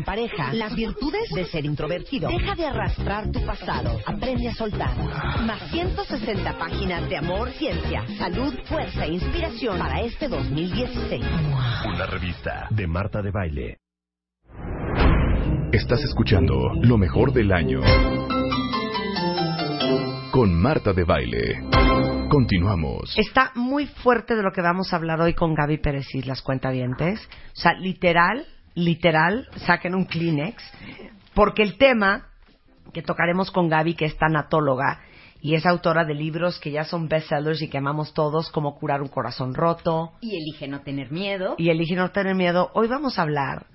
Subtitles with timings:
[0.00, 0.52] en pareja.
[0.54, 2.28] Las virtudes de ser introvertido.
[2.28, 3.98] Deja de arrastrar tu pasado.
[4.06, 4.96] Aprende a soltar.
[5.44, 11.24] Más 160 páginas de amor, ciencia, salud, fuerza e inspiración para este 2016.
[11.86, 13.76] Una revista de Marta de Baile.
[15.72, 17.80] Estás escuchando lo mejor del año.
[20.32, 21.70] Con Marta de Baile.
[22.30, 23.12] Continuamos.
[23.18, 26.42] Está muy fuerte de lo que vamos a hablar hoy con Gaby Pérez y las
[26.42, 27.20] cuentavientes.
[27.56, 30.62] O sea, literal, literal, saquen un Kleenex.
[31.34, 32.26] Porque el tema
[32.92, 35.00] que tocaremos con Gaby, que es tanatóloga
[35.40, 39.00] y es autora de libros que ya son bestsellers y que amamos todos, como Curar
[39.00, 40.12] un corazón roto.
[40.20, 41.54] Y elige no tener miedo.
[41.56, 42.70] Y elige no tener miedo.
[42.74, 43.66] Hoy vamos a hablar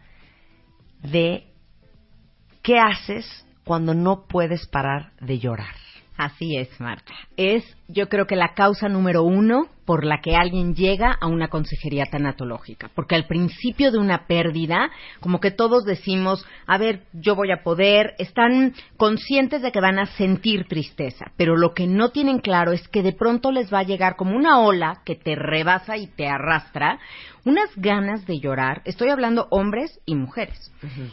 [1.01, 1.47] de
[2.61, 5.75] qué haces cuando no puedes parar de llorar.
[6.17, 7.13] Así es, Marta.
[7.35, 11.47] Es, yo creo que la causa número uno por la que alguien llega a una
[11.47, 12.89] consejería tanatológica.
[12.93, 17.63] Porque al principio de una pérdida, como que todos decimos, a ver, yo voy a
[17.63, 22.71] poder, están conscientes de que van a sentir tristeza, pero lo que no tienen claro
[22.71, 26.07] es que de pronto les va a llegar como una ola que te rebasa y
[26.07, 26.99] te arrastra,
[27.45, 30.71] unas ganas de llorar, estoy hablando hombres y mujeres,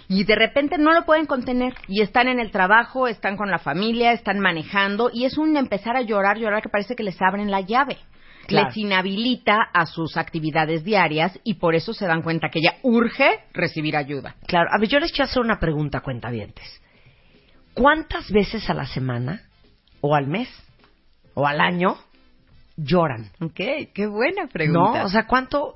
[0.08, 1.74] y de repente no lo pueden contener.
[1.88, 5.96] Y están en el trabajo, están con la familia, están manejando y es un empezar
[5.96, 7.98] a llorar, llorar que parece que les abren la llave
[8.48, 13.40] les inhabilita a sus actividades diarias y por eso se dan cuenta que ya urge
[13.52, 14.36] recibir ayuda.
[14.46, 16.82] Claro, a ver, yo les quiero hacer una pregunta, cuentavientes.
[17.74, 19.42] ¿Cuántas veces a la semana,
[20.00, 20.48] o al mes,
[21.34, 21.96] o al año,
[22.76, 23.30] lloran?
[23.40, 23.60] Ok,
[23.94, 25.00] qué buena pregunta.
[25.00, 25.04] ¿No?
[25.04, 25.74] O sea, ¿cuánto,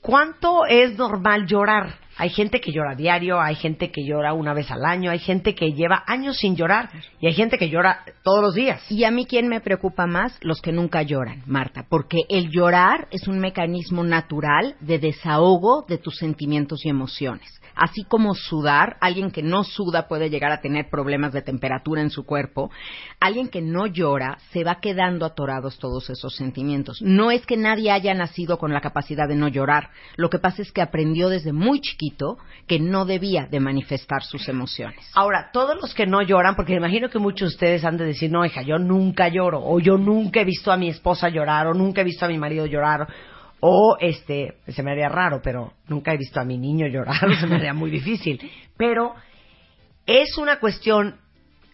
[0.00, 2.01] cuánto es normal llorar?
[2.16, 5.54] Hay gente que llora diario, hay gente que llora una vez al año, hay gente
[5.54, 6.90] que lleva años sin llorar
[7.20, 8.82] y hay gente que llora todos los días.
[8.90, 13.08] Y a mí quién me preocupa más los que nunca lloran, Marta, porque el llorar
[13.10, 19.30] es un mecanismo natural de desahogo de tus sentimientos y emociones así como sudar, alguien
[19.30, 22.70] que no suda puede llegar a tener problemas de temperatura en su cuerpo,
[23.20, 27.00] alguien que no llora se va quedando atorados todos esos sentimientos.
[27.02, 30.62] No es que nadie haya nacido con la capacidad de no llorar, lo que pasa
[30.62, 35.10] es que aprendió desde muy chiquito que no debía de manifestar sus emociones.
[35.14, 38.30] Ahora, todos los que no lloran, porque imagino que muchos de ustedes han de decir,
[38.30, 41.74] no, hija, yo nunca lloro, o yo nunca he visto a mi esposa llorar, o
[41.74, 43.06] nunca he visto a mi marido llorar,
[43.64, 47.46] o este, se me haría raro, pero nunca he visto a mi niño llorar, se
[47.46, 48.40] me haría muy difícil.
[48.76, 49.14] Pero
[50.04, 51.16] es una cuestión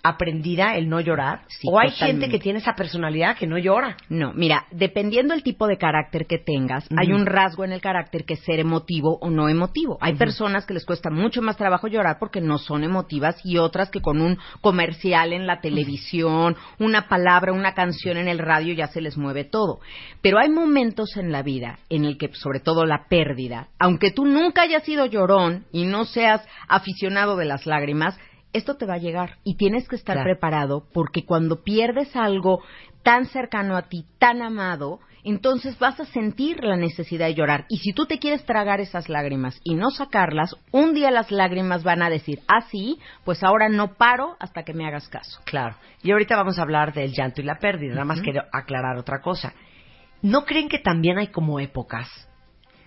[0.09, 1.43] aprendida el no llorar?
[1.65, 3.97] ¿O hay gente que tiene esa personalidad que no llora?
[4.09, 8.25] No, mira, dependiendo del tipo de carácter que tengas, hay un rasgo en el carácter
[8.25, 9.99] que es ser emotivo o no emotivo.
[10.01, 13.91] Hay personas que les cuesta mucho más trabajo llorar porque no son emotivas y otras
[13.91, 18.89] que con un comercial en la televisión, una palabra, una canción en el radio ya
[18.89, 19.81] se les mueve todo.
[20.23, 24.25] Pero hay momentos en la vida en el que, sobre todo la pérdida, aunque tú
[24.25, 28.19] nunca hayas sido llorón y no seas aficionado de las lágrimas,
[28.53, 32.63] esto te va a llegar y tienes que estar preparado porque cuando pierdes algo
[33.03, 37.67] tan cercano a ti, tan amado, entonces vas a sentir la necesidad de llorar.
[37.69, 41.85] Y si tú te quieres tragar esas lágrimas y no sacarlas, un día las lágrimas
[41.85, 45.41] van a decir, ah, sí, pues ahora no paro hasta que me hagas caso.
[45.45, 45.77] Claro.
[46.03, 47.93] Y ahorita vamos a hablar del llanto y la pérdida.
[47.93, 49.53] Nada más quiero aclarar otra cosa.
[50.23, 52.09] ¿No creen que también hay como épocas?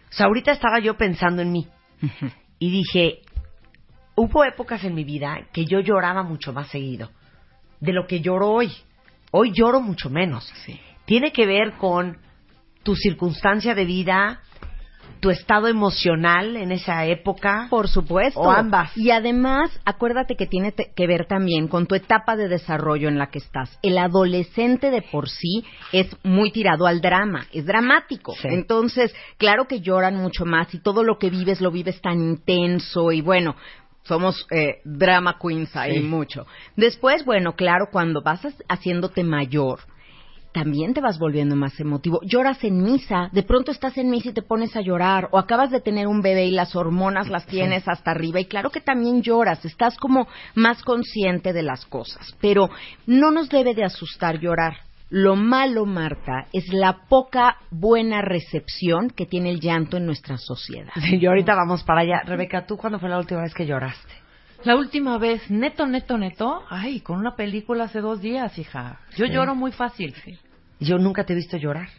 [0.09, 1.67] O sea, ahorita estaba yo pensando en mí
[2.59, 3.21] y dije,
[4.21, 7.09] hubo épocas en mi vida que yo lloraba mucho más seguido
[7.79, 8.71] de lo que lloro hoy.
[9.31, 10.51] Hoy lloro mucho menos.
[11.05, 12.17] Tiene que ver con
[12.83, 14.41] tu circunstancia de vida,
[15.21, 17.67] tu estado emocional en esa época?
[17.69, 18.39] Por supuesto.
[18.39, 18.95] O ambas.
[18.97, 23.27] Y además, acuérdate que tiene que ver también con tu etapa de desarrollo en la
[23.27, 23.79] que estás.
[23.81, 28.33] El adolescente de por sí es muy tirado al drama, es dramático.
[28.43, 33.11] Entonces, claro que lloran mucho más y todo lo que vives lo vives tan intenso
[33.11, 33.55] y bueno,
[34.03, 36.45] somos eh, drama queens ahí mucho.
[36.75, 39.79] Después, bueno, claro, cuando vas haciéndote mayor,
[40.53, 42.19] también te vas volviendo más emotivo.
[42.23, 45.71] Lloras en misa, de pronto estás en misa y te pones a llorar, o acabas
[45.71, 49.21] de tener un bebé y las hormonas las tienes hasta arriba, y claro que también
[49.21, 52.69] lloras, estás como más consciente de las cosas, pero
[53.05, 54.90] no nos debe de asustar llorar.
[55.13, 60.93] Lo malo, Marta, es la poca buena recepción que tiene el llanto en nuestra sociedad.
[61.01, 62.21] Sí, yo ahorita vamos para allá.
[62.25, 64.13] Rebeca, ¿tú cuándo fue la última vez que lloraste?
[64.63, 68.99] La última vez, neto, neto, neto, ay, con una película hace dos días, hija.
[69.17, 69.33] Yo Sí.
[69.33, 70.15] lloro muy fácil.
[70.79, 71.89] Yo nunca te he visto llorar.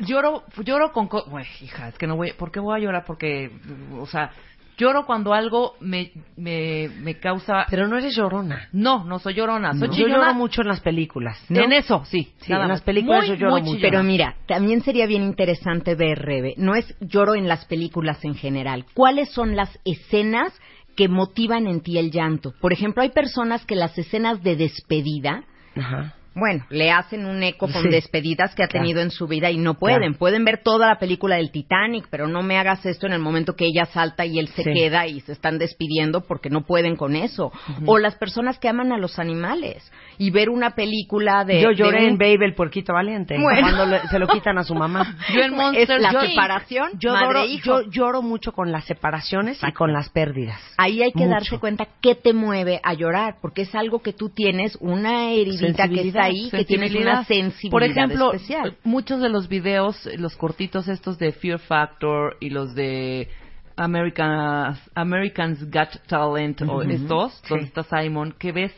[0.00, 1.06] Lloro, lloro con...
[1.06, 2.32] co- Uy, hija, es que no voy...
[2.32, 3.04] ¿Por qué voy a llorar?
[3.06, 3.52] Porque,
[3.96, 4.32] o sea,
[4.78, 7.66] lloro cuando algo me, me, me causa...
[7.68, 8.68] Pero no eres llorona.
[8.72, 9.72] No, no soy llorona.
[9.72, 11.44] Soy Yo chillona lloro mucho en las películas.
[11.48, 11.60] ¿no?
[11.60, 12.32] En eso, sí.
[12.40, 13.78] Sí, en las películas Muy, yo lloro mucho.
[13.80, 18.34] Pero mira, también sería bien interesante ver, Rebe, no es lloro en las películas en
[18.34, 18.86] general.
[18.94, 20.58] ¿Cuáles son las escenas
[20.96, 22.54] que motivan en ti el llanto?
[22.60, 25.44] Por ejemplo, hay personas que las escenas de despedida,
[25.76, 26.14] Ajá.
[26.34, 27.88] Bueno, le hacen un eco con Sí.
[27.88, 28.84] despedidas que ha Claro.
[28.84, 29.98] tenido en su vida y no pueden.
[30.00, 30.18] Claro.
[30.18, 33.54] Pueden ver toda la película del Titanic, pero no me hagas esto en el momento
[33.56, 34.70] que ella salta y él se Sí.
[34.72, 37.50] queda y se están despidiendo porque no pueden con eso.
[37.86, 41.60] O las personas que aman a los animales y ver una película de...
[41.60, 43.36] yo de lloré un- en Babe el puerquito valiente.
[43.40, 43.60] Bueno.
[43.60, 45.16] Cuando le- se lo quitan a su mamá.
[45.34, 47.82] Yo en Monster es la separación, Yo, madre lloro, hijo.
[47.82, 50.60] yo lloro mucho con las separaciones y con las pérdidas.
[50.76, 51.30] Ahí hay que Mucho.
[51.30, 55.88] darse cuenta qué te mueve a llorar, porque es algo que tú tienes, una heridita
[55.88, 58.76] que ahí, que tienes una sensibilidad Por ejemplo, especial.
[58.84, 63.28] muchos de los videos, los cortitos estos de Fear Factor y los de
[63.76, 67.46] American, Americans Got Talent o estos, Sí.
[67.50, 68.74] donde está Simon, que ves,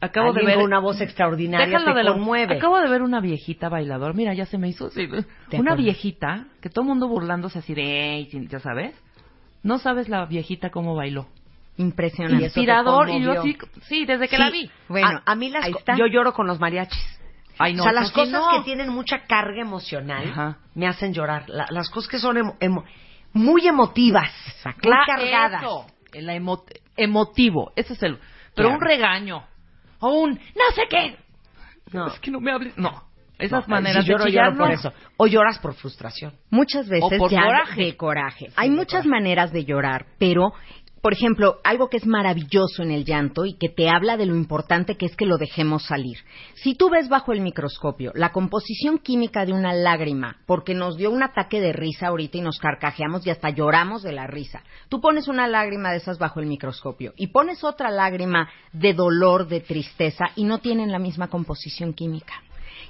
[0.00, 2.56] acabo Alguien de ver una voz extraordinaria Déjalo de conmueve.
[2.56, 4.12] Acabo de ver una viejita bailadora.
[4.14, 4.90] Mira, ya se me hizo.
[5.52, 8.94] Una viejita que todo el mundo burlándose así de, ya sabes.
[9.62, 11.26] No sabes la viejita cómo bailó.
[11.76, 12.42] Impresionante.
[12.42, 13.34] Y Inspirador y yo
[13.88, 14.42] sí, desde que Sí.
[14.42, 14.70] la vi.
[14.88, 15.66] Bueno, a, a mí las
[15.96, 17.20] yo lloro con los mariachis.
[17.58, 18.50] Ay, no, o sea, las pues cosas no.
[18.58, 20.58] que tienen mucha carga emocional Ajá.
[20.74, 21.48] me hacen llorar.
[21.48, 22.84] La- las cosas que son emo- emo-
[23.32, 24.30] muy emotivas,
[24.64, 25.62] muy Cla- cargadas.
[25.62, 26.64] Eso, el emo-
[26.96, 28.18] emotivo, ese es el.
[28.54, 28.74] Pero Claro.
[28.74, 29.44] un regaño
[30.00, 31.16] o un no sé qué.
[31.92, 32.08] No.
[32.08, 32.76] Es que no me hables.
[32.76, 33.04] No,
[33.38, 34.74] esas No, maneras si lloro, de chillar, lloro por no.
[34.74, 34.92] eso.
[35.16, 36.34] O lloras por frustración.
[36.50, 37.82] Muchas veces O por ya coraje.
[37.84, 38.46] de coraje.
[38.56, 39.08] Hay de muchas coraje.
[39.08, 40.52] maneras de llorar, pero
[41.04, 44.34] por ejemplo, algo que es maravilloso en el llanto y que te habla de lo
[44.34, 46.16] importante que es que lo dejemos salir.
[46.54, 51.10] Si tú ves bajo el microscopio la composición química de una lágrima, porque nos dio
[51.10, 54.62] un ataque de risa ahorita y nos carcajeamos y hasta lloramos de la risa.
[54.88, 59.46] Tú pones una lágrima de esas bajo el microscopio y pones otra lágrima de dolor,
[59.46, 62.32] de tristeza y no tienen la misma composición química.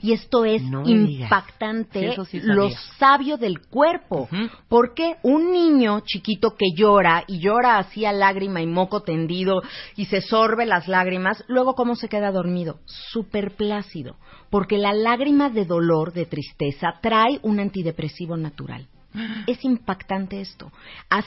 [0.05, 2.69] Y esto es No impactante Sí, sí lo
[2.99, 4.29] sabio del cuerpo.
[4.69, 9.63] Porque un niño chiquito que llora y llora así a lágrima y moco tendido
[9.97, 12.81] y se sorbe las lágrimas, luego cómo se queda dormido?
[12.85, 14.17] Súper plácido.
[14.51, 18.87] Porque la lágrima de dolor, de tristeza, trae un antidepresivo natural.
[19.47, 20.73] Es impactante esto.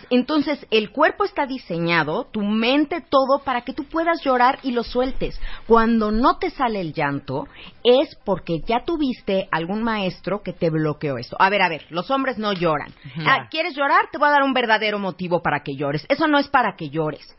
[0.10, 4.84] Entonces, el cuerpo está diseñado, tu mente, todo, para que tú puedas llorar y lo
[4.84, 5.40] sueltes.
[5.68, 7.48] Cuando no te sale el llanto,
[7.84, 11.38] es porque ya tuviste algún maestro que te bloqueó esto.
[11.40, 12.92] A ver, a ver, los hombres no lloran.
[13.26, 14.10] Ah, ¿Quieres llorar?
[14.12, 16.06] Te voy a dar un verdadero motivo para que llores.
[16.10, 17.36] Eso no es para que llores.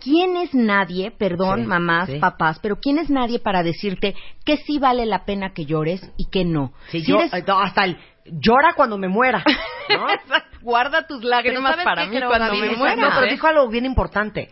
[0.00, 2.18] ¿Quién es nadie, perdón, Sí, mamás, sí.
[2.18, 6.28] papás, pero quién es nadie para decirte que sí vale la pena que llores y
[6.28, 6.72] que no?
[6.90, 7.96] Sí, Si yo- eres- eh, hasta el
[8.26, 9.44] llora cuando me muera.
[9.88, 10.06] ¿no?
[10.62, 12.96] Guarda tus lágrimas ¿sabes para mí cuando me muera.
[12.96, 14.50] No, pero dijo algo bien importante.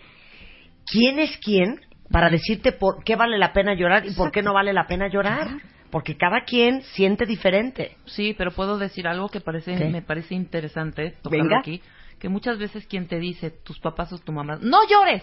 [0.87, 1.81] ¿Quién es quién
[2.11, 5.09] para decirte por qué vale la pena llorar y por qué no vale la pena
[5.09, 5.49] llorar?
[5.91, 7.97] Porque cada quien siente diferente.
[8.07, 9.87] Sí, pero puedo decir algo que parece, ¿Qué?
[9.87, 11.59] me parece interesante tocarlo Venga.
[11.61, 11.83] aquí,
[12.19, 15.23] que muchas veces quien te dice, tus papás o tu mamá, no llores,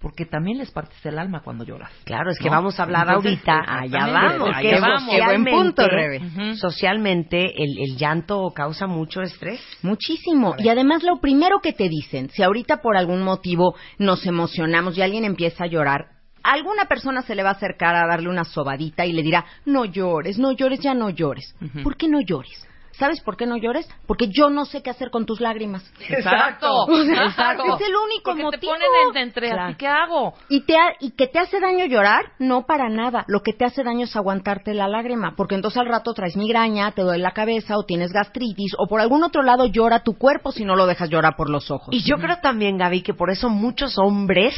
[0.00, 1.90] porque también les partes el alma cuando lloras.
[2.04, 2.52] Claro, es que ¿No?
[2.52, 5.14] vamos a hablar Entonces, ahorita, exactamente, allá vamos, allá que vamos.
[5.14, 6.18] Qué buen punto, socialmente- Rebe.
[6.50, 6.56] Ujú.
[6.56, 9.60] Socialmente el, el llanto causa mucho estrés.
[9.82, 10.54] Muchísimo.
[10.58, 15.02] Y además lo primero que te dicen, si ahorita por algún motivo nos emocionamos y
[15.02, 16.10] alguien empieza a llorar,
[16.44, 19.44] a alguna persona se le va a acercar a darle una sobadita y le dirá,
[19.66, 21.54] no llores, no llores, ya no llores.
[21.82, 22.67] ¿Por qué no llores?
[22.98, 23.88] ¿Sabes por qué no llores?
[24.06, 25.84] Porque yo no sé qué hacer con tus lágrimas.
[26.08, 27.76] Exacto, Exacto.
[27.76, 28.60] Es el único Porque motivo.
[28.60, 29.62] te ponen en- entre, Claro.
[29.66, 30.34] así, ¿qué hago?
[30.48, 32.32] ¿Y, te ha- ¿Y que te hace daño llorar?
[32.40, 33.24] No, para nada.
[33.28, 36.90] Lo que te hace daño es aguantarte la lágrima, porque entonces al rato traes migraña,
[36.92, 40.50] te duele la cabeza o tienes gastritis o por algún otro lado llora tu cuerpo
[40.50, 41.94] si no lo dejas llorar por los ojos.
[41.94, 44.54] Y yo creo también, Gaby, que por eso muchos hombres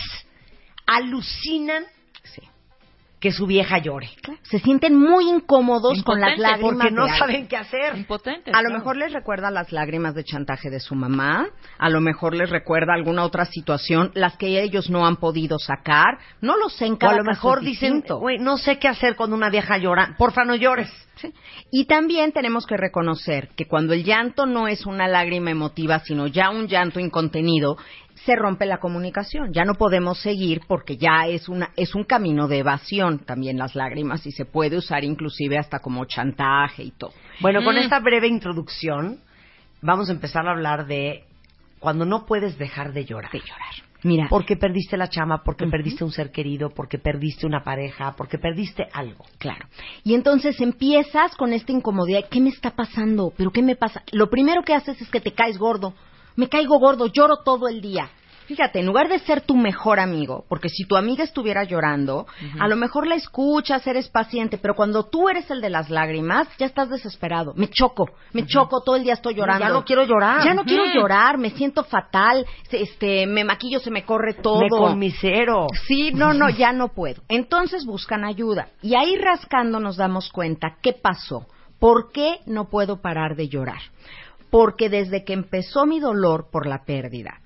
[0.86, 1.84] alucinan
[2.22, 2.42] Sí.
[3.20, 4.08] Que su vieja llore.
[4.42, 8.06] Se sienten muy incómodos con las lágrimas Porque no saben qué hacer.
[8.52, 11.48] A lo mejor les recuerda las lágrimas de chantaje de su mamá,
[11.78, 16.18] a lo mejor les recuerda alguna otra situación, las que ellos no han podido sacar,
[16.40, 18.02] no lo sé, en O cada a lo caso mejor dicen,
[18.40, 20.14] no sé qué hacer cuando una vieja llora.
[20.16, 20.90] Porfa, no llores.
[21.16, 21.34] Sí.
[21.70, 26.26] Y también tenemos que reconocer que cuando el llanto no es una lágrima emotiva, sino
[26.26, 27.76] ya un llanto incontenido,
[28.24, 29.52] se rompe la comunicación.
[29.52, 33.74] Ya no podemos seguir porque ya es una es un camino de evasión también las
[33.74, 37.12] lágrimas y se puede usar inclusive hasta como chantaje y todo.
[37.40, 39.20] Bueno, con esta breve introducción
[39.80, 41.24] vamos a empezar a hablar de
[41.78, 43.32] cuando no puedes dejar de llorar.
[43.32, 43.90] De llorar.
[44.02, 48.38] Mira, Porque perdiste la chama, porque perdiste un ser querido, porque perdiste una pareja, porque
[48.38, 49.26] perdiste algo.
[49.38, 49.66] Claro.
[50.04, 52.24] Y entonces empiezas con esta incomodidad.
[52.30, 53.32] ¿Qué me está pasando?
[53.36, 54.02] ¿Pero qué me pasa?
[54.12, 55.92] Lo primero que haces es que te caes gordo.
[56.36, 58.10] Me caigo gordo, lloro todo el día.
[58.50, 62.26] Fíjate, en lugar de ser tu mejor amigo, porque si tu amiga estuviera llorando,
[62.58, 66.48] a lo mejor la escuchas, eres paciente, pero cuando tú eres el de las lágrimas,
[66.58, 67.52] ya estás desesperado.
[67.54, 69.64] Me choco, me choco, todo el día estoy llorando.
[69.64, 70.44] Ya no quiero llorar.
[70.44, 74.62] Ya no quiero llorar, me siento fatal, este, me maquillo, se me corre todo.
[74.62, 75.68] Me conmisero.
[75.86, 77.22] Sí, no, no, ya no puedo.
[77.28, 78.70] Entonces buscan ayuda.
[78.82, 81.46] Y ahí rascando nos damos cuenta qué pasó.
[81.78, 83.80] ¿Por qué no puedo parar de llorar?
[84.50, 87.40] Porque desde que empezó mi dolor por la pérdida,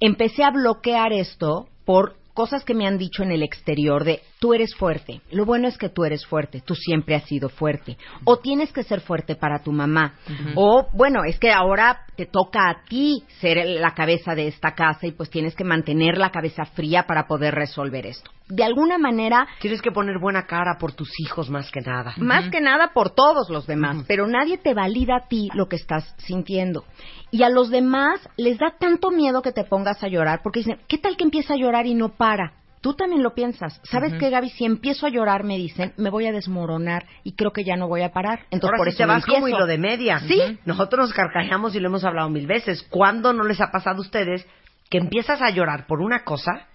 [0.00, 4.52] empecé a bloquear esto por cosas que me han dicho en el exterior de tú
[4.52, 8.40] eres fuerte, lo bueno es que tú eres fuerte, tú siempre has sido fuerte, o
[8.40, 10.16] tienes que ser fuerte para tu mamá,
[10.54, 15.06] o bueno, es que ahora te toca a ti ser la cabeza de esta casa
[15.06, 18.30] y pues tienes que mantener la cabeza fría para poder resolver esto.
[18.46, 22.12] De alguna manera, Tienes que poner buena cara por tus hijos más que nada.
[22.18, 25.76] más que nada por todos los demás, pero nadie te valida a ti lo que
[25.76, 26.84] estás sintiendo.
[27.30, 30.80] Y a los demás les da tanto miedo que te pongas a llorar, porque dicen,
[30.86, 32.52] ¿qué tal que empieza a llorar y no para?
[32.84, 33.80] Tú también lo piensas.
[33.84, 34.50] ¿Sabes qué, Gaby?
[34.50, 37.88] Si empiezo a llorar, me dicen, me voy a desmoronar y creo que ya no
[37.88, 38.40] voy a parar.
[38.50, 40.18] Entonces, Ahora por eso te vas como hilo de media.
[40.18, 40.58] Sí.
[40.66, 42.86] Nosotros nos carcajeamos y lo hemos hablado mil veces.
[42.90, 44.46] ¿Cuándo no les ha pasado a ustedes
[44.90, 46.68] que empiezas a llorar por una cosa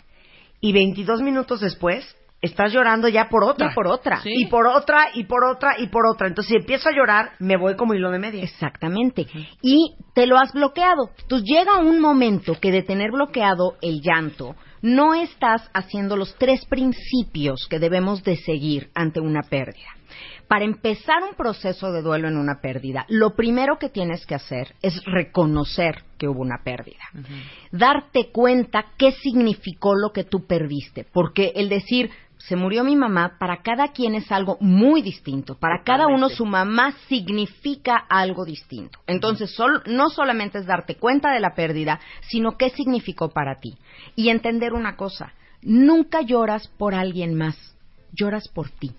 [0.59, 3.69] y 22 minutos después estás llorando ya por otra?
[3.69, 4.21] Ya por otra.
[4.21, 4.31] Sí.
[4.35, 6.25] Y por otra, y por otra, y por otra.
[6.25, 8.43] Entonces, si empiezo a llorar, me voy como hilo de media.
[8.43, 9.27] Exactamente.
[9.61, 11.11] Y te lo has bloqueado.
[11.21, 16.65] Entonces llega un momento que de tener bloqueado el llanto, no estás haciendo los tres
[16.65, 19.89] principios que debemos de seguir ante una pérdida.
[20.47, 24.73] Para empezar un proceso de duelo en una pérdida, lo primero que tienes que hacer
[24.81, 27.03] es reconocer que hubo una pérdida.
[27.71, 31.05] Darte cuenta qué significó lo que tú perdiste.
[31.13, 32.09] Porque el decir,
[32.39, 35.55] se murió mi mamá, para cada quien es algo muy distinto.
[35.59, 38.99] Para cada uno su mamá significa algo distinto.
[39.07, 43.77] Entonces, sol- no solamente es darte cuenta de la pérdida, sino qué significó para ti.
[44.15, 47.57] Y entender una cosa, nunca lloras por alguien más,
[48.13, 48.91] lloras por ti.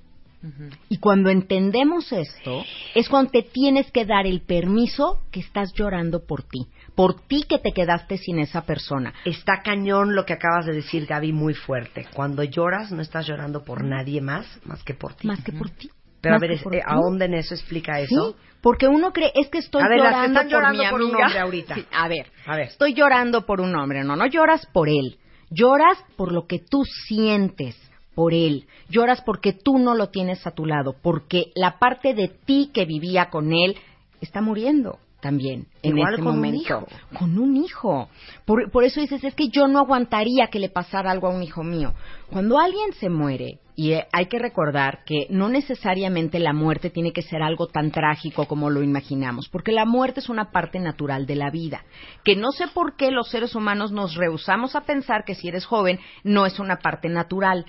[0.89, 6.25] Y cuando entendemos esto, es cuando te tienes que dar el permiso que estás llorando
[6.25, 9.13] por ti, por ti que te quedaste sin esa persona.
[9.25, 12.07] Está cañón lo que acabas de decir, Gaby, muy fuerte.
[12.15, 15.27] Cuando lloras, no estás llorando por nadie más, más que por ti.
[15.27, 15.91] Más que por ti.
[16.21, 18.33] Pero a ver, es- eh, ahonda en eso, explica eso.
[18.33, 20.91] Sí, porque uno cree, es que estoy A ver, las que llorando, están llorando por,
[20.91, 21.27] por mi un amiga.
[21.27, 21.75] hombre ahorita.
[21.77, 22.67] Sí, a ver, A ver.
[22.69, 24.05] estoy llorando por un hombre.
[24.05, 25.17] No, no lloras por él.
[25.51, 27.75] Lloras por lo que tú sientes
[28.15, 28.67] por él.
[28.91, 32.85] Lloras porque tú no lo tienes a tu lado, porque la parte de ti que
[32.85, 33.77] vivía con él
[34.21, 36.59] está muriendo también en Igual este con un momento.
[36.59, 36.87] hijo.
[37.19, 38.09] Con un hijo.
[38.45, 41.43] Por, por eso dices, es que yo no aguantaría que le pasara algo a un
[41.43, 41.95] hijo mío.
[42.31, 47.15] Cuando alguien se muere, y eh, hay que recordar que no necesariamente la muerte tiene
[47.15, 51.25] que ser algo tan trágico como lo imaginamos, porque la muerte es una parte natural
[51.25, 51.85] de la vida,
[52.23, 55.65] que no sé por qué los seres humanos nos rehusamos a pensar que si eres
[55.65, 57.65] joven no es una parte natural.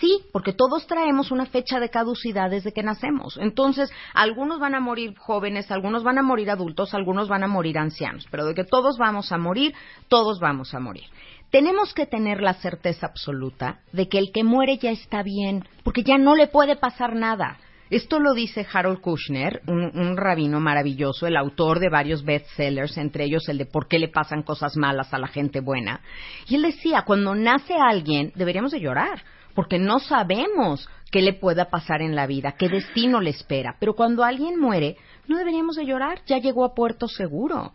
[0.00, 3.38] Sí, porque todos traemos una fecha de caducidad desde que nacemos.
[3.40, 7.78] Entonces, algunos van a morir jóvenes, algunos van a morir adultos, algunos van a morir
[7.78, 9.74] ancianos, pero de que todos vamos a morir,
[10.08, 11.04] todos vamos a morir.
[11.50, 16.02] Tenemos que tener la certeza absoluta de que el que muere ya está bien, porque
[16.02, 17.58] ya no le puede pasar nada.
[17.88, 23.24] Esto lo dice Harold Kushner, un, un rabino maravilloso, el autor de varios bestsellers, entre
[23.24, 26.00] ellos el de ¿Por qué le pasan cosas malas a la gente buena?
[26.48, 29.22] Y él decía, cuando nace alguien, deberíamos de llorar,
[29.56, 33.76] porque no sabemos qué le pueda pasar en la vida, qué destino le espera.
[33.80, 34.96] Pero cuando alguien muere,
[35.26, 37.72] no deberíamos de llorar, ya llegó a puerto seguro.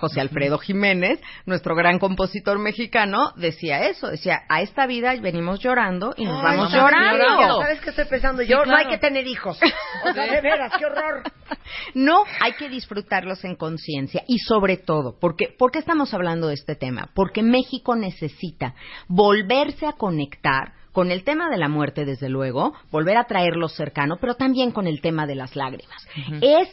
[0.00, 6.14] José Alfredo Jiménez, nuestro gran compositor mexicano, decía eso, decía, a esta vida venimos llorando
[6.16, 7.22] y nos Ay, vamos llorando.
[7.22, 7.60] llorando.
[7.60, 8.42] ¿Sabes qué estoy pensando?
[8.42, 8.78] Yo no claro.
[8.78, 9.58] hay que tener hijos.
[10.02, 11.22] O sea, de veras, qué horror.
[11.94, 16.54] No, hay que disfrutarlos en conciencia y sobre todo, porque ¿por qué estamos hablando de
[16.54, 17.10] este tema?
[17.14, 18.74] Porque México necesita
[19.08, 24.18] volverse a conectar con el tema de la muerte, desde luego, volver a traerlo cercano,
[24.20, 26.06] pero también con el tema de las lágrimas.
[26.40, 26.68] Es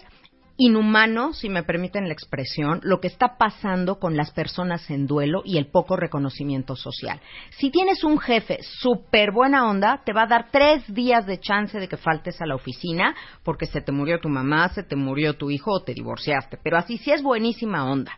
[0.58, 5.44] inhumano, si me permiten la expresión, lo que está pasando con las personas en duelo
[5.46, 7.22] y el poco reconocimiento social.
[7.52, 11.80] Si tienes un jefe súper buena onda, te va a dar tres días de chance
[11.80, 15.36] de que faltes a la oficina porque se te murió tu mamá, se te murió
[15.36, 16.58] tu hijo o te divorciaste.
[16.64, 18.18] Pero así sí es buenísima onda.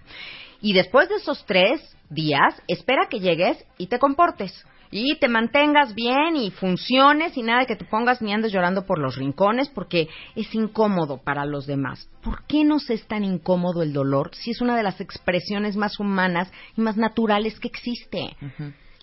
[0.62, 4.66] Y después de esos tres días, espera que llegues y te comportes.
[4.92, 8.86] Y te mantengas bien y funciones y nada de que te pongas ni andes llorando
[8.86, 12.10] por los rincones porque es incómodo para los demás.
[12.24, 16.00] ¿Por qué nos es tan incómodo el dolor si es una de las expresiones más
[16.00, 18.36] humanas y más naturales que existe?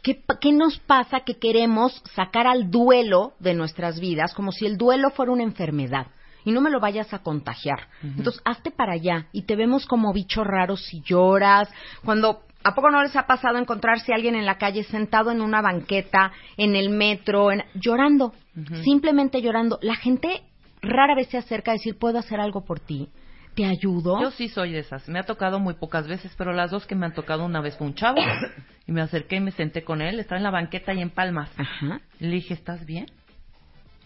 [0.02, 4.76] ¿Qué, ¿Qué nos pasa que queremos sacar al duelo de nuestras vidas como si el
[4.76, 6.08] duelo fuera una enfermedad?
[6.46, 7.88] y no me lo vayas a contagiar.
[8.04, 11.68] Entonces, hazte para allá y te vemos como bicho raro si lloras,
[12.04, 15.40] cuando ¿A poco no les ha pasado encontrarse a alguien en la calle sentado en
[15.40, 18.34] una banqueta, en el metro, en- llorando?
[18.82, 19.78] Simplemente llorando.
[19.82, 20.42] La gente
[20.82, 23.08] rara vez se acerca a decir, ¿puedo hacer algo por ti?
[23.54, 24.20] ¿Te ayudo?
[24.20, 25.08] Yo sí soy de esas.
[25.08, 27.76] Me ha tocado muy pocas veces, pero las dos que me han tocado una vez
[27.76, 28.18] fue un chavo
[28.86, 30.18] y me acerqué y me senté con él.
[30.18, 31.48] Estaba en la banqueta y en Palmas.
[31.56, 32.00] Ajá.
[32.18, 33.06] Le dije, ¿estás bien?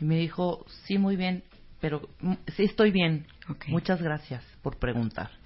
[0.00, 1.44] Y me dijo, sí, muy bien,
[1.80, 3.26] pero mm, sí estoy bien.
[3.68, 5.39] Muchas gracias por preguntar.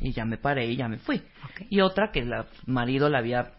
[0.00, 1.22] Y ya me paré y ya me fui.
[1.68, 2.32] Y otra que el
[2.66, 3.52] marido le había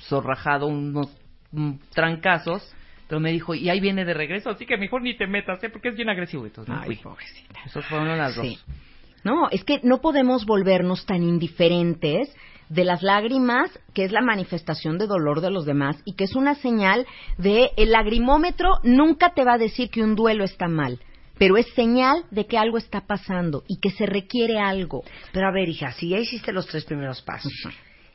[0.00, 1.16] zorrajado unos
[1.52, 2.74] mm, trancazos,
[3.08, 5.70] pero me dijo, y ahí viene de regreso, así que mejor ni te metas, ¿eh?
[5.70, 6.44] porque es bien agresivo.
[6.46, 6.96] Entonces Ay, fui.
[6.96, 7.60] pobrecita.
[7.64, 8.58] Esas fueron las Sí.
[8.66, 8.76] dos.
[9.24, 12.34] No, es que no podemos volvernos tan indiferentes
[12.68, 16.34] de las lágrimas, que es la manifestación de dolor de los demás y que es
[16.34, 17.06] una señal
[17.38, 20.98] de el lagrimómetro nunca te va a decir que un duelo está mal,
[21.38, 25.04] pero es señal de que algo está pasando y que se requiere algo.
[25.32, 27.52] Pero a ver, hija, si ya hiciste los tres primeros pasos,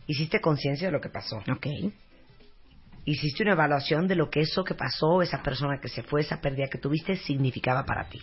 [0.08, 1.68] hiciste conciencia de lo que pasó, Ok.
[3.06, 6.40] hiciste una evaluación de lo que eso que pasó, esa persona que se fue, esa
[6.42, 8.20] pérdida que tuviste, significaba para ti.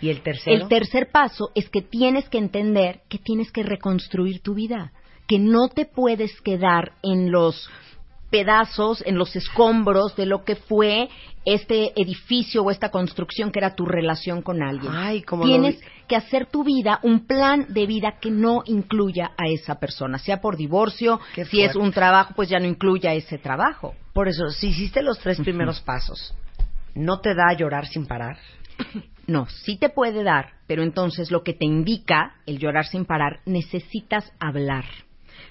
[0.00, 4.40] Y el tercero, El tercer paso es que tienes que entender que tienes que reconstruir
[4.40, 4.92] tu vida,
[5.26, 7.68] que no te puedes quedar en los
[8.30, 11.08] pedazos, en los escombros de lo que fue
[11.44, 14.92] este edificio o esta construcción que era tu relación con alguien.
[14.94, 19.48] Ay, como Tienes que hacer tu vida un plan de vida que no incluya a
[19.48, 23.38] esa persona, sea por divorcio, Qué si es un trabajo, pues ya no incluya ese
[23.38, 23.94] trabajo.
[24.12, 26.34] por eso, si hiciste los tres primeros pasos,
[26.94, 28.38] ¿no te da a llorar sin parar?
[29.28, 33.40] No, sí te puede dar, pero entonces lo que te indica el llorar sin parar,
[33.44, 34.86] necesitas hablar.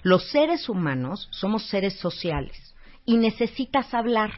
[0.04, 2.76] Los seres humanos somos seres sociales
[3.06, 4.32] y necesitas hablar.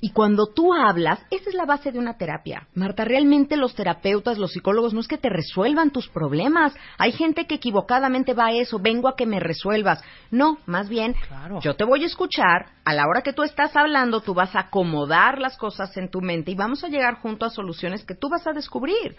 [0.00, 2.68] Y cuando tú hablas, esa es la base de una terapia.
[2.74, 6.74] Marta, realmente los terapeutas, los psicólogos, no es que te resuelvan tus problemas.
[6.98, 10.02] Hay gente que equivocadamente va a eso, vengo a que me resuelvas.
[10.30, 11.58] No, más bien, Claro.
[11.62, 14.60] yo te voy a escuchar, a la hora que tú estás hablando, tú vas a
[14.60, 18.28] acomodar las cosas en tu mente y vamos a llegar junto a soluciones que tú
[18.28, 19.16] vas a descubrir.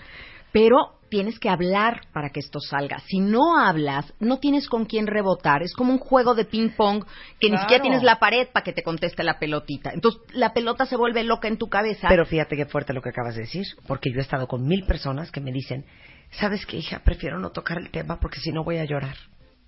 [0.52, 3.00] Pero tienes que hablar para que esto salga.
[3.08, 5.64] Si no hablas, no tienes con quién rebotar.
[5.64, 7.06] Es como un juego de ping-pong
[7.40, 9.92] que ni siquiera tienes la pared para que te conteste la pelotita.
[9.94, 12.08] Entonces, la pelota se vuelve loca en tu cabeza.
[12.10, 14.86] Pero fíjate qué fuerte lo que acabas de decir, porque yo he estado con mil
[14.86, 15.86] personas que me dicen,
[16.32, 17.02] ¿sabes qué, hija?
[17.04, 19.16] Prefiero no tocar el tema porque si no voy a llorar,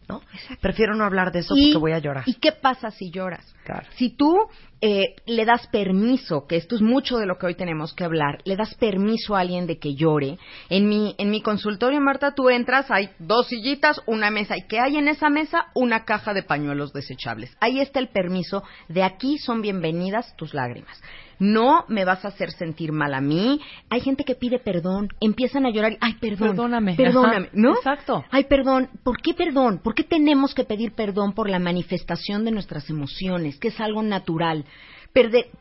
[0.07, 0.21] ¿no?
[0.61, 2.23] Prefiero no hablar de eso y, porque voy a llorar.
[2.25, 3.53] ¿Y qué pasa si lloras?
[3.65, 3.87] Claro.
[3.95, 4.37] Si tú
[4.79, 8.39] eh, le das permiso, que esto es mucho de lo que hoy tenemos que hablar,
[8.45, 10.37] le das permiso a alguien de que llore.
[10.69, 14.55] En mi, en mi consultorio, Marta, tú entras, hay dos sillitas, una mesa.
[14.57, 15.67] ¿Y qué hay en esa mesa?
[15.73, 17.55] Una caja de pañuelos desechables.
[17.59, 18.63] Ahí está el permiso.
[18.87, 21.01] De aquí son bienvenidas tus lágrimas.
[21.39, 23.61] No me vas a hacer sentir mal a mí.
[23.89, 25.97] Hay gente que pide perdón, empiezan a llorar.
[26.01, 26.49] Ay, perdón.
[26.49, 26.95] Perdóname.
[26.95, 27.47] Perdóname.
[27.47, 27.49] Ajá.
[27.53, 27.75] ¿No?
[27.75, 28.25] Exacto.
[28.31, 28.89] Ay, perdón.
[29.03, 29.79] ¿Por qué perdón?
[29.83, 34.01] ¿Por qué tenemos que pedir perdón por la manifestación de nuestras emociones, que es algo
[34.01, 34.65] natural?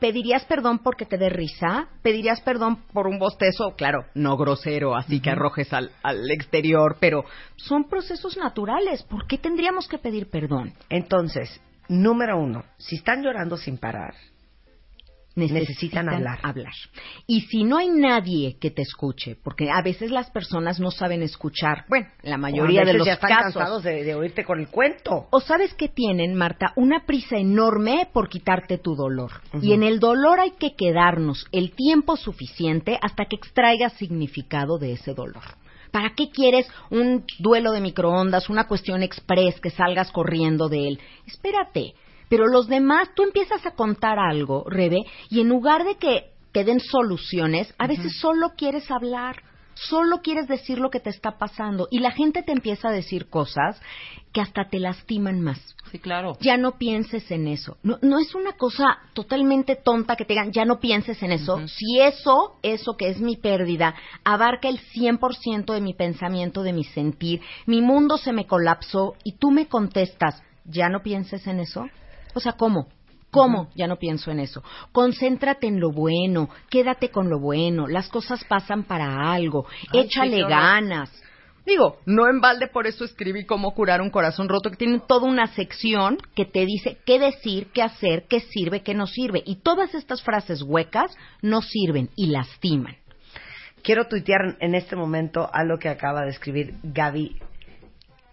[0.01, 1.89] ¿Pedirías perdón porque te dé risa?
[2.03, 3.75] ¿Pedirías perdón por un bostezo?
[3.77, 7.25] Claro, no grosero, así que arrojes al, al exterior, pero
[7.57, 9.03] son procesos naturales.
[9.05, 10.75] ¿Por qué tendríamos que pedir perdón?
[10.91, 14.15] Entonces, número uno, si están llorando sin parar,
[15.37, 16.41] Necesitan hablar.
[17.27, 21.23] Y si no hay nadie que te escuche, porque a veces las personas no saben
[21.23, 23.55] escuchar, bueno, la mayoría o a de los ya están casos.
[23.55, 25.27] cansados de, de oírte con el cuento.
[25.31, 29.31] O sabes que tienen, Marta, una prisa enorme por quitarte tu dolor.
[29.61, 34.93] Y en el dolor hay que quedarnos el tiempo suficiente hasta que extraigas significado de
[34.93, 35.43] ese dolor.
[35.91, 41.01] ¿Para qué quieres un duelo de microondas, una cuestión express que salgas corriendo de él?
[41.27, 41.95] Espérate.
[42.29, 46.65] Pero los demás, tú empiezas a contar algo, Rebe, y en lugar de que te
[46.65, 49.43] den soluciones, a veces solo quieres hablar,
[49.75, 53.29] solo quieres decir lo que te está pasando, y la gente te empieza a decir
[53.29, 53.81] cosas
[54.33, 55.61] que hasta te lastiman más.
[55.93, 56.37] Sí, claro.
[56.41, 57.77] Ya no pienses en eso.
[57.83, 61.61] No, no es una cosa totalmente tonta que te digan, ya no pienses en eso.
[61.69, 66.85] Si eso, eso que es mi pérdida, abarca el 100% de mi pensamiento, de mi
[66.85, 71.87] sentir, mi mundo se me colapsó y tú me contestas, ya no pienses en eso.
[72.37, 72.89] O sea, ¿cómo?
[73.31, 73.71] ¿Cómo?
[73.75, 74.63] Ya no pienso en eso.
[74.93, 80.43] Concéntrate en lo bueno, quédate con lo bueno, las cosas pasan para algo, Ay, échale
[80.43, 81.11] ganas.
[81.65, 85.27] Digo, no en balde por eso escribí cómo curar un corazón roto, que tiene toda
[85.27, 89.43] una sección que te dice qué decir, qué hacer, qué sirve, qué no sirve.
[89.47, 92.97] Y todas estas frases huecas no sirven y lastiman.
[93.83, 97.39] Quiero tuitear en este momento algo que acaba de escribir Gaby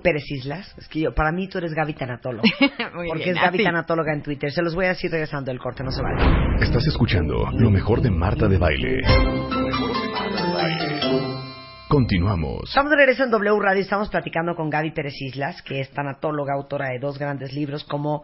[0.04, 0.76] Pérez Islas.
[0.78, 2.44] Es que yo, para mí tú eres Gaby Tanatóloga.
[2.94, 3.64] Porque bien, es Gaby así.
[3.64, 4.52] Tanatóloga en Twitter.
[4.52, 6.22] Se los voy a decir regresando del corte, no se vale.
[6.62, 9.02] Estás escuchando lo mejor de Marta de Baile.
[9.02, 11.44] Lo mejor de Marta de Baile.
[11.88, 12.70] Continuamos.
[12.70, 15.90] Estamos de regreso en W Radio y estamos platicando con Gaby Pérez Islas, que es
[15.92, 18.24] tanatóloga, autora de dos grandes libros como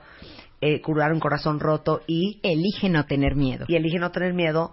[0.61, 3.65] eh, Curar un corazón roto y, Elige no tener miedo.
[3.67, 4.71] y Elige no tener miedo,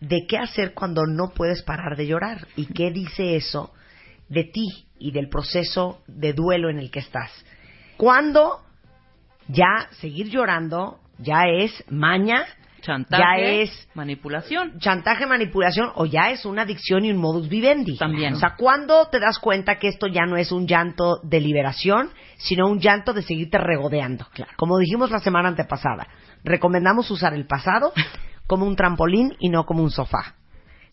[0.00, 3.72] de qué hacer cuando no puedes parar de llorar y qué dice eso
[4.30, 7.30] de ti y del proceso de duelo en el que estás.
[7.98, 8.60] Cuando
[9.48, 12.46] ya seguir llorando ya es maña,
[12.80, 14.78] Chantaje, ya es manipulación.
[14.78, 17.98] chantaje, manipulación o ya es una adicción y un modus vivendi.
[17.98, 18.34] También.
[18.34, 22.10] O sea, ¿cuándo te das cuenta que esto ya no es un llanto de liberación,
[22.38, 24.26] sino un llanto de seguirte regodeando?
[24.56, 26.08] Como dijimos la semana antepasada,
[26.42, 27.92] recomendamos usar el pasado
[28.46, 30.36] como un trampolín y no como un sofá.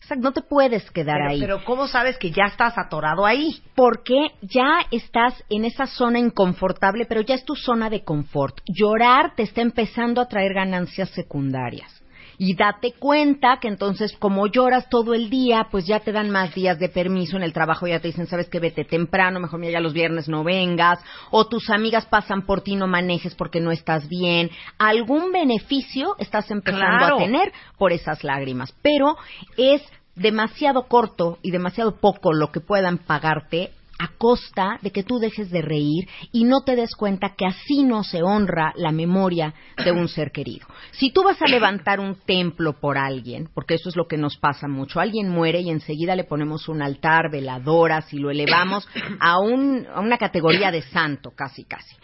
[0.00, 1.40] Exacto, no te puedes quedar Pero, ahí.
[1.40, 3.60] pero ¿cómo sabes que ya estás atorado ahí?
[3.74, 8.60] porque ya estás en esa zona inconfortable, pero ya es tu zona de confort.
[8.66, 11.92] Llorar te está empezando a traer ganancias secundarias.
[12.38, 16.54] Y date cuenta que entonces, como lloras todo el día, pues ya te dan más
[16.54, 19.72] días de permiso en el trabajo, ya te dicen, sabes que vete temprano, mejor mira,
[19.72, 21.00] ya los viernes no vengas,
[21.32, 24.50] o tus amigas pasan por ti, no manejes porque no estás bien.
[24.78, 27.16] Algún beneficio estás empezando Claro.
[27.16, 29.16] a tener por esas lágrimas, pero
[29.56, 29.82] es
[30.14, 35.50] demasiado corto y demasiado poco lo que puedan pagarte a costa de que tú dejes
[35.50, 39.92] de reír y no te des cuenta que así no se honra la memoria de
[39.92, 40.66] un ser querido.
[40.92, 44.36] Si tú vas a levantar un templo por alguien, porque eso es lo que nos
[44.36, 48.88] pasa mucho, alguien muere y enseguida le ponemos un altar, veladoras y lo elevamos
[49.20, 51.96] a, un, a una categoría de santo, casi, casi.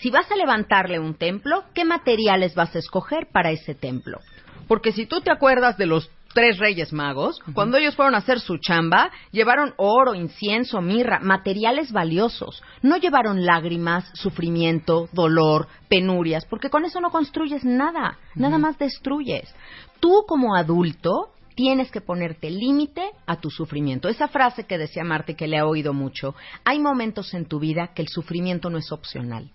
[0.00, 4.18] Si vas a levantarle un templo, ¿qué materiales vas a escoger para ese templo?
[4.66, 8.40] Porque si tú te acuerdas de los tres reyes magos, cuando ellos fueron a hacer
[8.40, 12.62] su chamba, llevaron oro, incienso, mirra, materiales valiosos.
[12.82, 19.54] No llevaron lágrimas, sufrimiento, dolor, penurias, porque con eso no construyes nada, nada más destruyes.
[20.00, 24.08] Tú como adulto tienes que ponerte límite a tu sufrimiento.
[24.08, 27.92] Esa frase que decía Marte que le ha oído mucho, hay momentos en tu vida
[27.94, 29.50] que el sufrimiento no es opcional.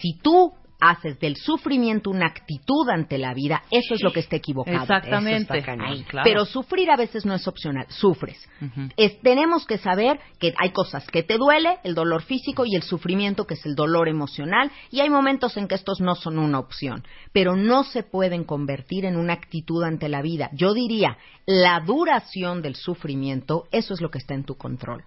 [0.00, 4.36] Si tú haces del sufrimiento una actitud ante la vida, eso es lo que está
[4.36, 4.76] equivocado.
[4.82, 5.42] Exactamente.
[5.44, 5.86] Eso está cañón.
[5.88, 6.24] Ay, claro.
[6.24, 8.38] Pero sufrir a veces no es opcional, sufres.
[8.96, 12.82] Es- tenemos que saber que hay cosas que te duele, el dolor físico y el
[12.82, 16.58] sufrimiento que es el dolor emocional, y hay momentos en que estos no son una
[16.58, 20.50] opción, pero no se pueden convertir en una actitud ante la vida.
[20.52, 25.04] Yo diría, la duración del sufrimiento, eso es lo que está en tu control.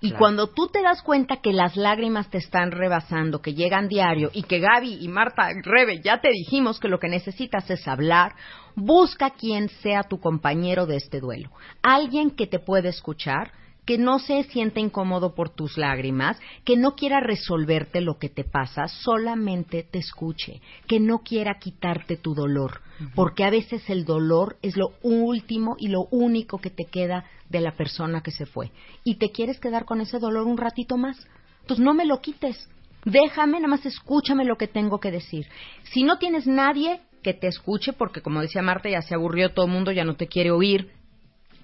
[0.00, 0.18] Y claro.
[0.18, 4.44] cuando tú te das cuenta que las lágrimas te están rebasando, que llegan diario y
[4.44, 8.34] que Gaby y Marta Rebe ya te dijimos que lo que necesitas es hablar,
[8.74, 11.50] busca quien sea tu compañero de este duelo.
[11.82, 13.52] Alguien que te pueda escuchar,
[13.84, 18.44] que no se sienta incómodo por tus lágrimas, que no quiera resolverte lo que te
[18.44, 22.80] pasa, solamente te escuche, que no quiera quitarte tu dolor,
[23.14, 27.60] porque a veces el dolor es lo último y lo único que te queda de
[27.60, 28.70] la persona que se fue.
[29.04, 31.18] Y te quieres quedar con ese dolor un ratito más.
[31.60, 32.70] Entonces no me lo quites.
[33.04, 35.46] Déjame, nada más escúchame lo que tengo que decir.
[35.84, 39.66] Si no tienes nadie que te escuche, porque como decía Marta, ya se aburrió todo
[39.66, 40.90] el mundo, ya no te quiere oír,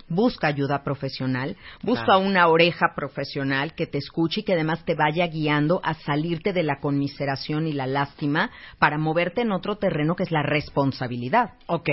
[0.09, 2.21] busca ayuda profesional, busca Claro.
[2.21, 6.65] una oreja profesional que te escuche y que además te vaya guiando a salirte de
[6.65, 11.53] la conmiseración y la lástima para moverte en otro terreno que es la responsabilidad.
[11.67, 11.91] Ok.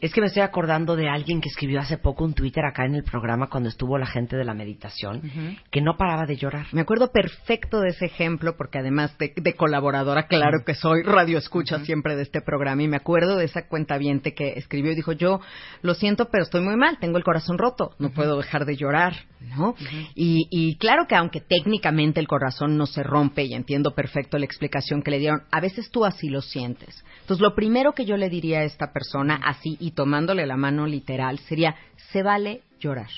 [0.00, 2.94] Es que me estoy acordando de alguien que escribió hace poco un Twitter acá en
[2.94, 5.22] el programa cuando estuvo la gente de la meditación,
[5.70, 6.66] que no paraba de llorar.
[6.72, 11.38] Me acuerdo perfecto de ese ejemplo porque además de, de colaboradora, claro que soy radio
[11.38, 15.12] escucha siempre de este programa y me acuerdo de esa cuenta que escribió y dijo
[15.12, 15.40] yo
[15.82, 19.14] lo siento pero estoy muy mal, tengo el corazón roto, no puedo dejar de llorar,
[19.40, 19.74] ¿no?
[20.14, 24.44] y, y claro que aunque técnicamente el corazón no se rompe y entiendo perfecto la
[24.44, 27.04] explicación que le dieron, a veces tú así lo sientes.
[27.20, 30.84] Entonces lo primero que yo le diría a esta persona así y tomándole la mano
[30.84, 31.76] literal sería
[32.10, 33.10] se vale llorar.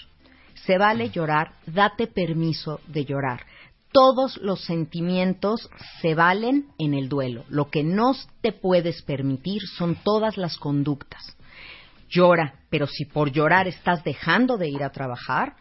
[0.67, 3.41] Se vale llorar, date permiso de llorar.
[3.91, 5.71] Todos los sentimientos
[6.03, 7.45] se valen en el duelo.
[7.49, 11.39] Lo que no te puedes permitir son todas las conductas.
[12.11, 15.57] Llora, pero si por llorar estás dejando de ir a trabajar,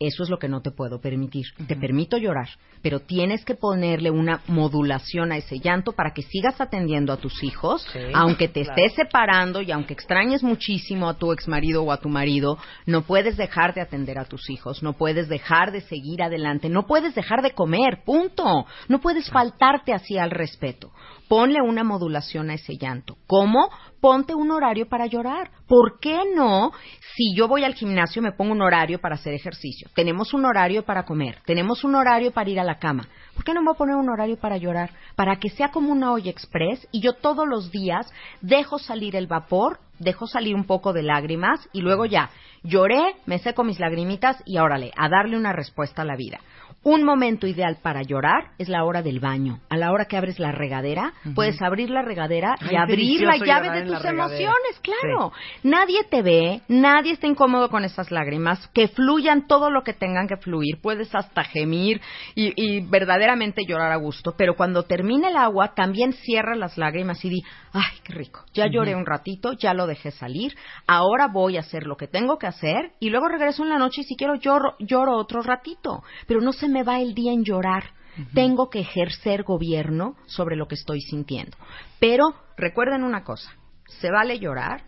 [0.00, 1.46] Eso es lo que no te puedo permitir.
[1.66, 2.48] Te permito llorar,
[2.82, 7.42] pero tienes que ponerle una modulación a ese llanto para que sigas atendiendo a tus
[7.42, 12.08] hijos, aunque te estés separando y aunque extrañes muchísimo a tu exmarido o a tu
[12.08, 16.68] marido, no puedes dejar de atender a tus hijos, no puedes dejar de seguir adelante,
[16.68, 18.66] no puedes dejar de comer, punto.
[18.88, 20.90] No puedes faltarte así al respeto.
[21.28, 23.16] Ponle una modulación a ese llanto.
[23.26, 23.70] ¿Cómo?
[24.00, 25.50] Ponte un horario para llorar.
[25.66, 26.72] ¿Por qué no?
[27.16, 29.88] Si yo voy al gimnasio, me pongo un horario para hacer ejercicio.
[29.94, 31.38] Tenemos un horario para comer.
[31.46, 33.08] Tenemos un horario para ir a la cama.
[33.34, 34.90] ¿Por qué no me voy a poner un horario para llorar?
[35.16, 39.26] Para que sea como una olla express y yo todos los días dejo salir el
[39.26, 42.30] vapor, dejo salir un poco de lágrimas y luego ya
[42.62, 46.40] lloré, me seco mis lagrimitas y órale, a darle una respuesta a la vida.
[46.84, 49.60] Un momento ideal para llorar es la hora del baño.
[49.70, 53.70] A la hora que abres la regadera, puedes abrir la regadera y abrir la llave
[53.70, 55.32] de tus emociones, claro.
[55.62, 60.28] Nadie te ve, nadie está incómodo con esas lágrimas, que fluyan todo lo que tengan
[60.28, 62.02] que fluir, puedes hasta gemir
[62.34, 67.24] y, y verdaderamente llorar a gusto, pero cuando termine el agua, también cierra las lágrimas
[67.24, 67.42] y di,
[67.72, 70.54] ay, qué rico, ya lloré un ratito, ya lo dejé salir,
[70.86, 74.02] ahora voy a hacer lo que tengo que hacer y luego regreso en la noche
[74.02, 77.44] y si quiero lloro, lloro otro ratito, pero no se me va el día en
[77.44, 77.84] llorar.
[78.32, 81.56] Tengo que ejercer gobierno sobre lo que estoy sintiendo.
[81.98, 83.50] Pero recuerden una cosa,
[83.86, 84.84] se vale llorar,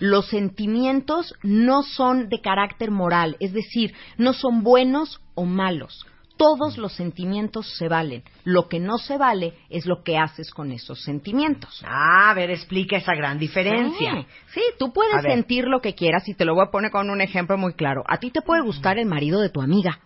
[0.00, 6.06] los sentimientos no son de carácter moral, es decir, no son buenos o malos.
[6.36, 8.24] Todos los sentimientos se valen.
[8.42, 11.84] Lo que no se vale es lo que haces con esos sentimientos.
[11.86, 14.14] Ah, a ver, explica esa gran diferencia.
[14.14, 17.10] Sí, sí, tú puedes sentir lo que quieras y te lo voy a poner con
[17.10, 18.02] un ejemplo muy claro.
[18.08, 20.00] A ti te puede gustar el marido de tu amiga.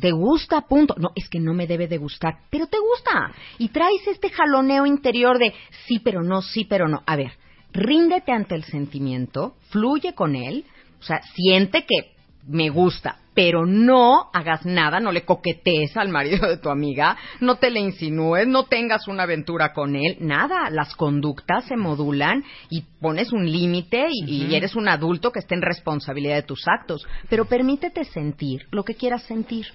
[0.00, 0.62] ¿Te gusta?
[0.62, 0.94] Punto.
[0.98, 3.32] No, es que no me debe de gustar, pero te gusta.
[3.58, 5.52] Y traes este jaloneo interior de
[5.86, 7.02] sí, pero no, sí, pero no.
[7.06, 7.32] A ver,
[7.72, 10.64] ríndete ante el sentimiento, fluye con él,
[11.00, 12.14] o sea, siente que
[12.46, 17.56] me gusta, pero no hagas nada, no le coquetees al marido de tu amiga, no
[17.56, 20.70] te le insinúes, no tengas una aventura con él, nada.
[20.70, 25.54] Las conductas se modulan y pones un límite y, y, eres un adulto que está
[25.54, 29.66] en responsabilidad de tus actos, pero permítete sentir lo que quieras sentir.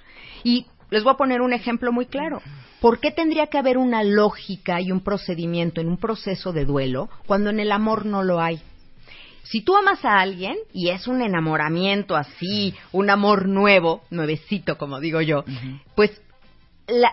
[0.43, 2.41] Y les voy a poner un ejemplo muy claro.
[2.81, 7.09] ¿Por qué tendría que haber una lógica y un procedimiento en un proceso de duelo
[7.27, 8.59] cuando en el amor no lo hay?
[9.43, 14.99] Si tú amas a alguien y es un enamoramiento así, un amor nuevo, nuevecito como
[14.99, 15.43] digo yo,
[15.95, 16.21] pues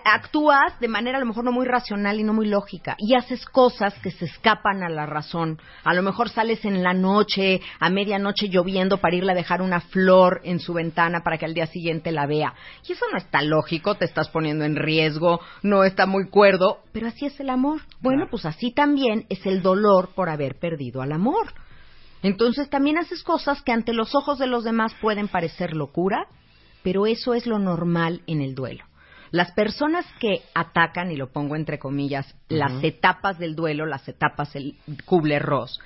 [0.05, 3.45] actúas de manera a lo mejor no muy racional y no muy lógica y haces
[3.45, 5.61] cosas que se escapan a la razón.
[5.85, 9.81] A lo mejor sales en la noche, a medianoche lloviendo para irle a dejar una
[9.81, 12.55] flor en su ventana para que al día siguiente la vea.
[12.88, 17.09] Y eso no está lógico, te estás poniendo en riesgo, no está muy cuerdo, pero
[17.09, 17.83] así es el amor.
[18.01, 21.53] Bueno, pues así también es el dolor por haber perdido al amor.
[22.23, 26.27] Entonces también haces cosas que ante los ojos de los demás pueden parecer locura,
[26.83, 28.85] pero eso es lo normal en el duelo.
[29.31, 34.55] Las personas que atacan, y lo pongo entre comillas, las etapas del duelo, las etapas
[34.55, 35.81] del Kubler-Ross,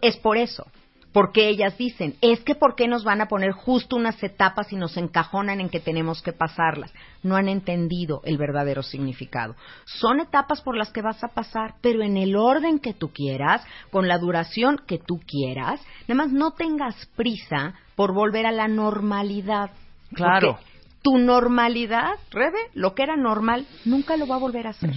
[0.00, 0.66] es por eso
[1.12, 4.76] porque ellas dicen, es que ¿por qué nos van a poner justo unas etapas y
[4.76, 6.92] nos encajonan en que tenemos que pasarlas?
[7.22, 9.54] No han entendido el verdadero significado.
[9.84, 13.64] Son etapas por las que vas a pasar, pero en el orden que tú quieras,
[13.90, 18.68] con la duración que tú quieras, nada más no tengas prisa por volver a la
[18.68, 19.70] normalidad.
[20.14, 20.58] Claro.
[21.00, 24.90] tu normalidad, Rebe, lo que era normal, nunca lo va a volver a hacer.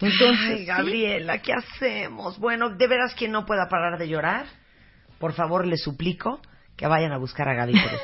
[0.00, 2.38] Entonces, Ay, Gabriela, ¿qué hacemos?
[2.38, 4.46] Bueno, ¿de veras quien no pueda parar de llorar?
[5.20, 6.40] Por favor les suplico
[6.80, 8.00] que vayan a buscar a Gaby Pérez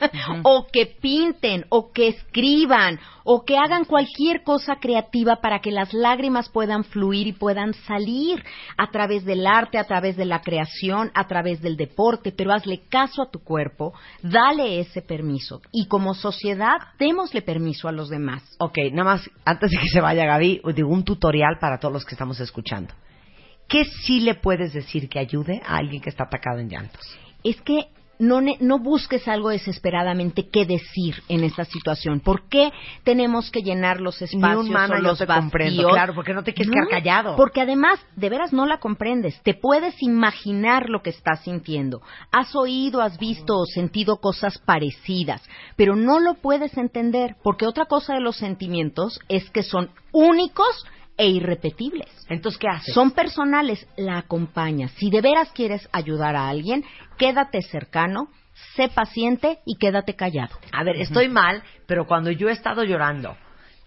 [0.42, 5.94] O que pinten, o que escriban, o que hagan cualquier cosa creativa para que las
[5.94, 8.42] lágrimas puedan fluir y puedan salir
[8.76, 12.80] a través del arte, a través de la creación, a través del deporte, pero hazle
[12.88, 15.62] caso a tu cuerpo, dale ese permiso.
[15.70, 18.42] Y como sociedad, démosle permiso a los demás.
[18.58, 22.04] Ok, nada más, antes de que se vaya Gaby, digo un tutorial para todos los
[22.04, 22.92] que estamos escuchando.
[23.70, 27.00] ¿Qué sí le puedes decir que ayude a alguien que está atacado en llantos?
[27.42, 27.86] Es que
[28.18, 32.20] no, no busques algo desesperadamente qué decir en esta situación.
[32.20, 32.70] ¿Por qué
[33.02, 35.44] tenemos que llenar los espacios Ni o los te vacíos?
[35.44, 37.36] comprendo, claro, porque no te quieres quedar callado.
[37.36, 39.40] Porque además, de veras no la comprendes.
[39.42, 42.02] Te puedes imaginar lo que estás sintiendo.
[42.30, 45.42] Has oído, has visto o sentido cosas parecidas,
[45.76, 50.84] pero no lo puedes entender, porque otra cosa de los sentimientos es que son únicos
[51.20, 52.08] e irrepetibles.
[52.30, 52.94] Entonces, ¿qué haces?
[52.94, 54.90] Son personales, la acompañas.
[54.92, 56.82] Si de veras quieres ayudar a alguien,
[57.18, 58.28] quédate cercano,
[58.74, 60.56] sé paciente y quédate callado.
[60.72, 63.36] A ver, estoy mal, pero cuando yo he estado llorando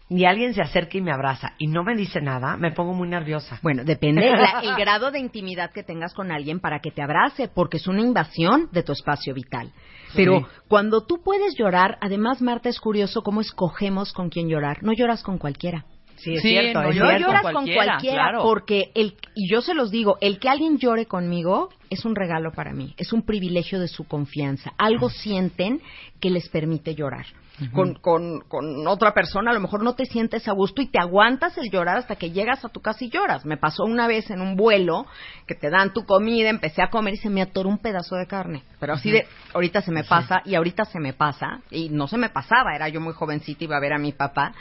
[0.10, 3.08] y alguien se acerca y me abraza y no me dice nada, me pongo muy
[3.08, 3.58] nerviosa.
[3.64, 7.48] Bueno, depende la- el grado de intimidad que tengas con alguien para que te abrace,
[7.48, 9.72] porque es una invasión de tu espacio vital.
[10.16, 10.46] Pero Sí.
[10.68, 14.84] cuando tú puedes llorar, además, Marta, es curioso cómo escogemos con quién llorar.
[14.84, 15.86] No lloras con cualquiera.
[16.18, 17.28] Sí, es Sí, cierto, no, es yo cierto.
[17.28, 18.44] lloras con cualquiera, cualquiera, claro.
[18.44, 22.52] porque el y yo se los digo, el que alguien llore conmigo es un regalo
[22.52, 24.74] para mí, es un privilegio de su confianza.
[24.78, 25.82] Algo sienten
[26.20, 27.26] que les permite llorar.
[27.72, 31.00] con, con, con otra persona a lo mejor no te sientes a gusto y te
[31.00, 33.46] aguantas el llorar hasta que llegas a tu casa y lloras.
[33.46, 35.06] Me pasó una vez en un vuelo
[35.46, 38.26] que te dan tu comida, empecé a comer y se me atoró un pedazo de
[38.26, 38.64] carne.
[38.80, 41.62] Pero así de, ahorita se me pasa y ahorita se me pasa.
[41.70, 44.54] Y no se me pasaba, era yo muy jovencita, iba a ver a mi papá.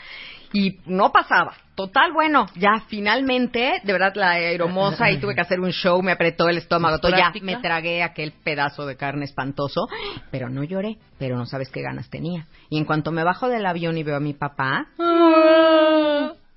[0.53, 1.55] Y no pasaba.
[1.75, 6.11] Total, bueno, ya finalmente, de verdad, la aeromoza y tuve que hacer un show, me
[6.11, 9.87] apretó el estómago, todo, ya me tragué aquel pedazo de carne espantoso,
[10.29, 12.45] pero no lloré, pero no sabes qué ganas tenía.
[12.69, 14.85] Y en cuanto me bajo del avión y veo a mi papá,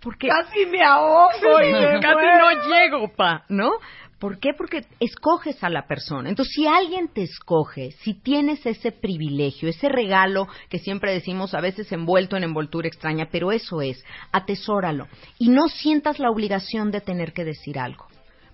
[0.01, 1.31] porque Casi me ahogo.
[1.63, 3.71] y me casi no llego, pa, ¿no?
[4.19, 4.55] ¿Por qué?
[4.57, 6.31] Porque escoges a la persona.
[6.31, 11.61] Entonces, si alguien te escoge, si tienes ese privilegio, ese regalo que siempre decimos a
[11.61, 14.03] veces envuelto en envoltura extraña, pero eso es,
[14.33, 15.07] atesóralo.
[15.39, 18.07] Y no sientas la obligación de tener que decir algo.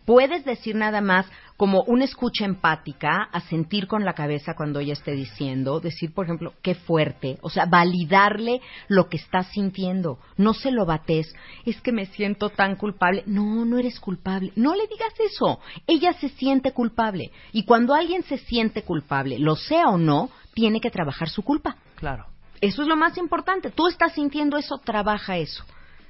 [0.05, 4.95] Puedes decir nada más como una escucha empática, a sentir con la cabeza cuando ella
[4.95, 10.55] esté diciendo, decir, por ejemplo, qué fuerte, o sea, validarle lo que estás sintiendo, no
[10.55, 11.33] se lo bates,
[11.65, 16.13] es que me siento tan culpable, no, no eres culpable, no le digas eso, ella
[16.15, 20.91] se siente culpable, y cuando alguien se siente culpable, lo sea o no, tiene que
[20.91, 21.77] trabajar su culpa.
[21.95, 22.27] Claro.
[22.61, 25.65] Eso es lo más importante, tú estás sintiendo eso, trabaja eso.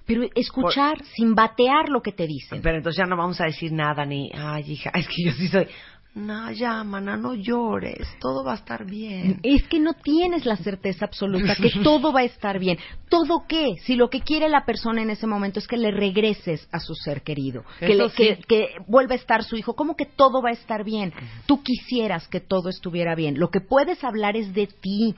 [0.07, 2.61] Pero escuchar sin batear lo que te dicen.
[2.63, 5.49] Pero entonces ya no vamos a decir nada ni, ay, hija, es que yo sí
[5.49, 5.67] soy.
[6.15, 9.41] No, ya, mana, no llores, todo va a estar bien.
[9.43, 12.77] Es que no tienes la certeza absoluta que todo va a estar bien.
[13.09, 13.77] ¿Todo qué?
[13.85, 16.95] Si lo que quiere la persona en ese momento es que le regreses a su
[16.95, 20.51] ser querido, que, le- que, que vuelva a estar su hijo, ¿cómo que todo va
[20.51, 21.15] a estar bien?
[21.47, 23.39] Tú quisieras que todo estuviera bien.
[23.39, 25.15] Lo que puedes hablar es de ti,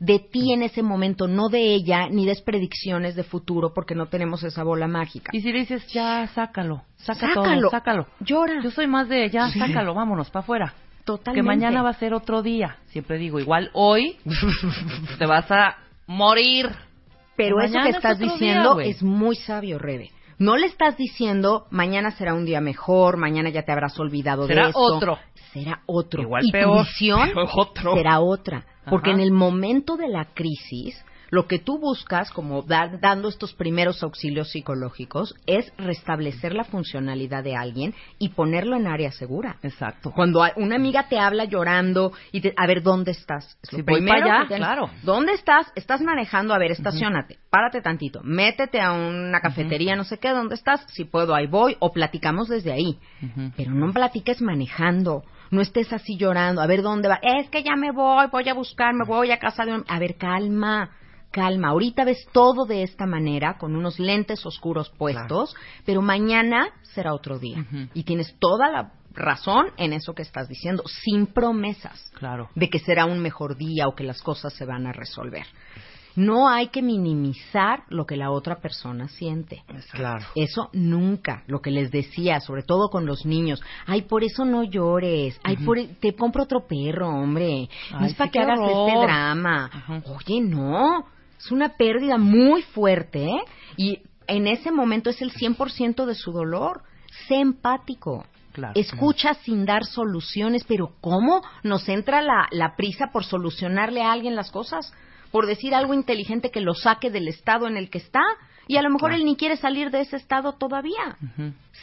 [0.00, 4.06] de ti en ese momento, no de ella, ni des predicciones de futuro porque no
[4.06, 5.30] tenemos esa bola mágica.
[5.32, 7.60] Y si le dices, ya, sácalo, saca Sácalo.
[7.60, 8.06] todo, sácalo.
[8.20, 8.60] Llora.
[8.62, 10.74] Yo soy más de, ya, sácalo, vámonos, para afuera.
[11.04, 11.40] Totalmente.
[11.40, 12.78] Que mañana va a ser otro día.
[12.86, 14.16] Siempre digo, igual hoy
[15.18, 16.68] te vas a morir.
[17.36, 20.10] Pero eso que es estás diciendo es muy sabio, Rebe.
[20.38, 24.64] No le estás diciendo mañana será un día mejor, mañana ya te habrás olvidado Será
[24.64, 24.80] de esto.
[24.80, 25.18] otro.
[25.52, 26.22] Será otro.
[26.22, 27.94] Igual y peor, tu visión pero otro.
[27.94, 28.64] será otra.
[28.88, 29.18] Porque Ajá.
[29.18, 34.02] en el momento de la crisis, lo que tú buscas, como dar- dando estos primeros
[34.02, 39.56] auxilios psicológicos, es restablecer la funcionalidad de alguien y ponerlo en área segura.
[39.62, 40.10] Exacto.
[40.10, 43.56] Cuando una amiga te habla llorando y te, a ver dónde estás.
[43.62, 44.90] Es voy primero para allá, tienes- claro.
[45.04, 45.70] ¿Dónde estás?
[45.76, 50.56] Estás manejando, a ver, estacionate, párate tantito, métete a una cafetería, no sé qué, ¿dónde
[50.56, 50.84] estás?
[50.88, 52.98] Si puedo, ahí voy, o platicamos desde ahí.
[53.56, 57.18] Pero no platiques manejando, no estés así llorando, a ver dónde va.
[57.22, 59.84] Es que ya me voy, voy a buscar, me voy a casa de un...
[59.88, 60.90] A ver, calma,
[61.30, 61.68] calma.
[61.68, 67.38] Ahorita ves todo de esta manera, con unos lentes oscuros puestos, pero mañana será otro
[67.38, 67.64] día.
[67.94, 72.48] Y tienes toda la razón en eso que estás diciendo, sin promesas Claro.
[72.54, 75.46] de que será un mejor día o que las cosas se van a resolver.
[76.16, 79.62] No hay que minimizar lo que la otra persona siente.
[79.92, 80.26] Claro.
[80.34, 83.62] Eso nunca, lo que les decía, sobre todo con los niños.
[83.86, 85.38] Ay, por eso no llores.
[85.42, 87.68] Ay, por e- te compro otro perro, hombre.
[87.92, 89.70] no Ay, es para sí, que hagas este drama.
[90.04, 91.06] Oye, no.
[91.38, 93.40] Es una pérdida muy fuerte ¿eh?
[93.76, 96.82] y en ese momento es el 100% de su dolor.
[97.26, 98.24] Sé empático.
[98.52, 98.72] Claro.
[98.74, 104.34] Escucha sin dar soluciones, pero ¿cómo nos entra la, la prisa por solucionarle a alguien
[104.34, 104.92] las cosas?
[105.30, 108.22] Por decir algo inteligente que lo saque del estado en el que está
[108.66, 111.16] y a lo mejor él ni quiere salir de ese estado todavía.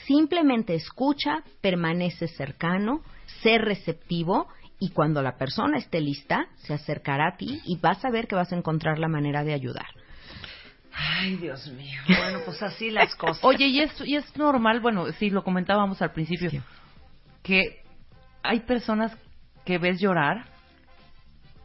[0.06, 3.02] Simplemente escucha, permanece cercano,
[3.42, 4.48] sé receptivo
[4.80, 8.36] y cuando la persona esté lista, se acercará a ti y vas a ver que
[8.36, 9.88] vas a encontrar la manera de ayudar.
[10.94, 12.00] Ay, Dios mío.
[12.08, 13.44] Bueno, pues así las cosas.
[13.44, 16.50] Oye, y es, y es normal, bueno, sí, lo comentábamos al principio,
[17.44, 17.82] que
[18.44, 19.16] hay personas
[19.66, 20.46] que ves llorar,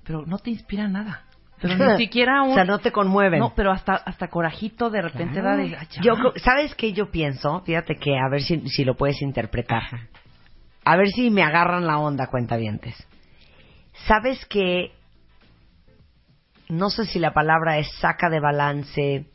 [0.05, 1.25] pero no te inspira nada.
[1.63, 2.51] Pero ni siquiera un...
[2.51, 3.39] O sea, no te conmueven.
[3.41, 5.75] No, pero hasta, hasta corajito de repente da de...
[5.77, 6.03] "Ay, ya".
[6.03, 7.61] Yo ¿sabes qué yo pienso?
[7.65, 9.83] Fíjate que a ver si, si lo puedes interpretar.
[10.85, 12.95] A ver si me agarran la onda, cuentavientes.
[14.07, 14.91] ¿Sabes que
[16.69, 19.27] no sé si la palabra es saca de balance,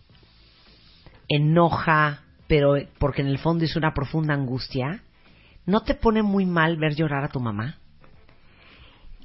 [1.30, 5.02] enoja, pero porque en el fondo es una profunda angustia?
[5.66, 7.76] ¿No te pone muy mal ver llorar a tu mamá?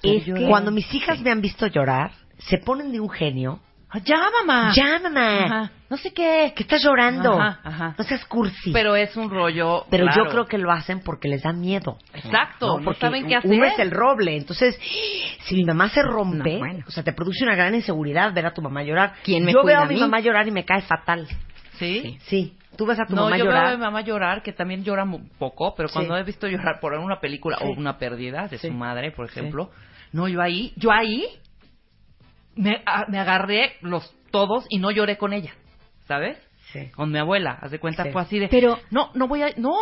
[0.03, 2.11] Es que- Cuando mis hijas me han visto llorar,
[2.49, 3.61] se ponen de un genio.
[3.95, 4.73] Ah, Ya, mamá.
[4.75, 5.45] Ya, mamá.
[5.45, 5.71] Ajá.
[5.91, 6.55] No sé qué.
[6.57, 7.39] Que estás llorando.
[7.39, 7.95] Ajá, ajá.
[7.99, 8.73] No seas cursi.
[8.73, 9.85] Pero es un rollo.
[9.91, 10.25] Pero claro.
[10.25, 11.99] yo creo que lo hacen porque les da miedo.
[12.15, 13.73] Exacto, no saben qué Uno hacer.
[13.75, 14.35] es el roble.
[14.39, 14.81] Entonces,
[15.45, 16.85] si mi mamá se rompe, No, bueno.
[16.89, 19.13] o sea, te produce una gran inseguridad ver a tu mamá llorar.
[19.25, 21.29] ¿Quién me yo cuida veo a a mi mamá llorar y me cae fatal.
[21.75, 22.17] ¿Sí?
[22.23, 22.57] Sí.
[22.79, 23.65] Tú ves a tu no, mamá yo llorar.
[23.65, 26.21] veo a mi mamá llorar, que también llora un poco, pero cuando Sí.
[26.21, 27.65] he visto llorar por una película Sí.
[27.67, 28.69] o una pérdida de Sí.
[28.69, 29.71] su madre, por ejemplo,
[30.13, 31.27] no, yo ahí, yo ahí
[32.57, 35.53] me, a- me agarré los todos y no lloré con ella,
[36.07, 36.39] ¿sabes?
[36.73, 36.91] Sí.
[36.95, 38.11] Con mi abuela, haz de cuenta, Sí.
[38.13, 39.75] fue así de, Pero- no, no voy a, no,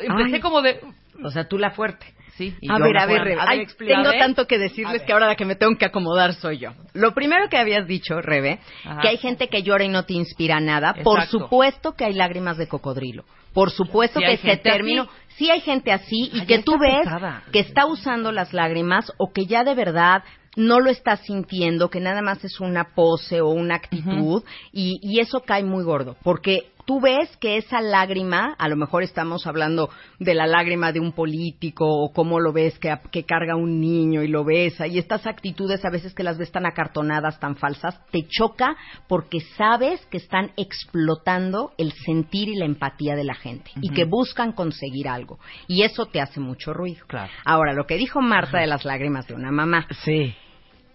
[0.00, 0.40] empecé Ay.
[0.40, 0.80] como de,
[1.24, 2.06] O sea, tú la fuerte.
[2.36, 3.24] sí, y A yo ver, no a ver, a
[3.56, 4.18] ver, tengo ver.
[4.20, 6.70] tanto que decirles que ahora la que me tengo que acomodar soy yo.
[6.94, 9.00] Lo primero que habías dicho, Rebe, Ajá.
[9.00, 10.94] que hay gente que llora y no te inspira nada.
[11.02, 13.24] Por supuesto que hay lágrimas de cocodrilo.
[13.52, 17.00] Por supuesto Sí que ese término, sí hay gente así y Ay, que tú ves
[17.02, 17.42] pesada.
[17.50, 20.22] que está usando las lágrimas o que ya de verdad
[20.56, 24.42] no lo está sintiendo, que nada más es una pose o una actitud
[24.72, 29.02] y, y eso cae muy gordo, porque tú ves que esa lágrima, a lo mejor
[29.02, 33.56] estamos hablando de la lágrima de un político o cómo lo ves que, que carga
[33.56, 37.38] un niño y lo besa y estas actitudes a veces que las ves tan acartonadas,
[37.40, 38.74] tan falsas, te choca
[39.06, 44.06] porque sabes que están explotando el sentir y la empatía de la gente y que
[44.06, 47.04] buscan conseguir algo y eso te hace mucho ruido.
[47.06, 47.30] Claro.
[47.44, 49.86] Ahora, lo que dijo Marta de las lágrimas de una mamá.
[50.06, 50.34] Sí.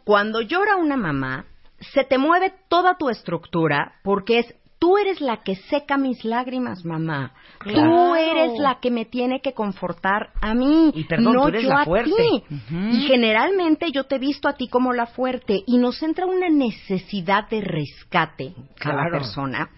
[0.06, 1.46] Cuando llora una mamá,
[1.94, 6.84] se te mueve toda tu estructura porque es tú eres la que seca mis lágrimas,
[6.84, 7.32] mamá.
[7.64, 11.64] Tú eres la que me tiene que confortar a mí, Y perdón, no tú eres
[11.64, 12.44] yo la a ti.
[12.92, 16.50] Y generalmente yo te he visto a ti como la fuerte y nos entra una
[16.50, 19.70] necesidad de rescate a la persona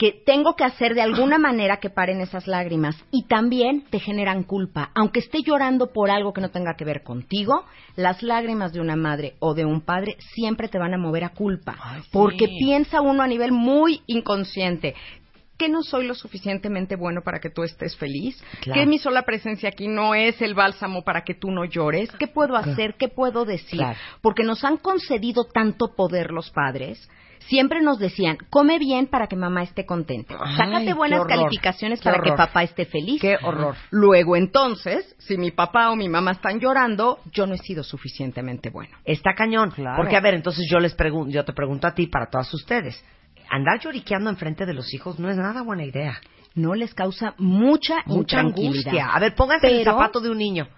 [0.00, 4.44] que tengo que hacer de alguna manera que paren esas lágrimas y también te generan
[4.44, 4.90] culpa.
[4.94, 8.96] Aunque esté llorando por algo que no tenga que ver contigo, las lágrimas de una
[8.96, 11.76] madre o de un padre siempre te van a mover a culpa.
[11.82, 12.08] Ay, sí.
[12.12, 14.94] Porque piensa uno a nivel muy inconsciente.
[15.60, 18.42] Que no soy lo suficientemente bueno para que tú estés feliz.
[18.62, 18.80] Claro.
[18.80, 22.10] Que mi sola presencia aquí no es el bálsamo para que tú no llores.
[22.12, 22.94] ¿Qué puedo hacer?
[22.94, 23.78] ¿Qué puedo decir?
[23.78, 23.98] Claro.
[24.22, 27.06] Porque nos han concedido tanto poder los padres.
[27.40, 30.38] Siempre nos decían, come bien para que mamá esté contenta.
[30.40, 33.20] Ay, Sácate buenas horror, calificaciones para que papá esté feliz.
[33.20, 33.74] Qué horror.
[33.90, 38.70] Luego entonces, si mi papá o mi mamá están llorando, yo no he sido suficientemente
[38.70, 38.96] bueno.
[39.04, 39.72] Está cañón.
[39.72, 39.96] Claro.
[39.98, 43.04] Porque, a ver, entonces yo les pregunto, yo te pregunto a ti, para todas ustedes.
[43.50, 46.20] Andar lloriqueando enfrente de los hijos no es nada buena idea.
[46.54, 49.08] No les causa mucha, Mucha angustia.
[49.12, 50.68] A ver, pónganse en el Pero- zapato de un niño.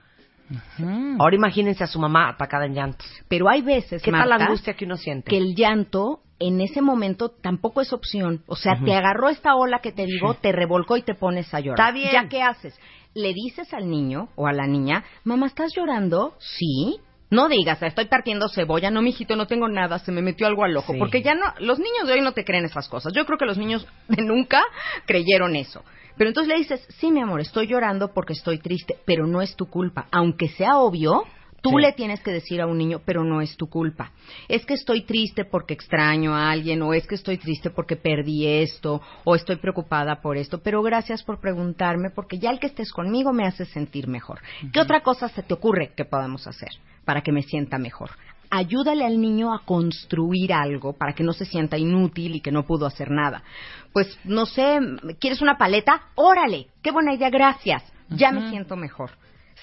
[1.18, 3.06] Ahora imagínense a su mamá atacada en llantos.
[3.28, 5.30] Pero hay veces, ¿Qué tal la angustia que uno siente?
[5.30, 8.42] que el llanto en ese momento tampoco es opción.
[8.46, 11.60] O sea, te agarró esta ola que te digo, te revolcó y te pones a
[11.60, 11.78] llorar.
[11.88, 12.10] Está bien.
[12.12, 12.78] ¿Ya qué haces?
[13.14, 16.34] Le dices al niño o a la niña, mamá, ¿estás llorando?
[16.38, 16.98] Sí.
[17.32, 20.76] No digas, estoy partiendo cebolla, no, mijito, no tengo nada, se me metió algo al
[20.76, 20.92] ojo.
[20.92, 20.98] Sí.
[20.98, 23.14] Porque ya no, los niños de hoy no te creen esas cosas.
[23.14, 24.62] Yo creo que los niños de nunca
[25.06, 25.82] creyeron eso.
[26.18, 29.56] Pero entonces le dices, sí, mi amor, estoy llorando porque estoy triste, pero no es
[29.56, 30.08] tu culpa.
[30.10, 31.24] Aunque sea obvio,
[31.62, 31.76] Tú Sí.
[31.80, 34.10] le tienes que decir a un niño, pero no es tu culpa.
[34.48, 38.46] Es que estoy triste porque extraño a alguien, o es que estoy triste porque perdí
[38.46, 42.92] esto, o estoy preocupada por esto, pero gracias por preguntarme, porque ya el que estés
[42.92, 44.40] conmigo me hace sentir mejor.
[44.72, 46.70] ¿Qué otra cosa se te ocurre que podamos hacer
[47.04, 48.10] para que me sienta mejor?
[48.50, 52.64] Ayúdale al niño a construir algo para que no se sienta inútil y que no
[52.66, 53.44] pudo hacer nada.
[53.92, 54.78] Pues, no sé,
[55.20, 56.08] ¿quieres una paleta?
[56.16, 57.84] Órale, qué buena idea, gracias.
[58.10, 59.12] Ya me siento mejor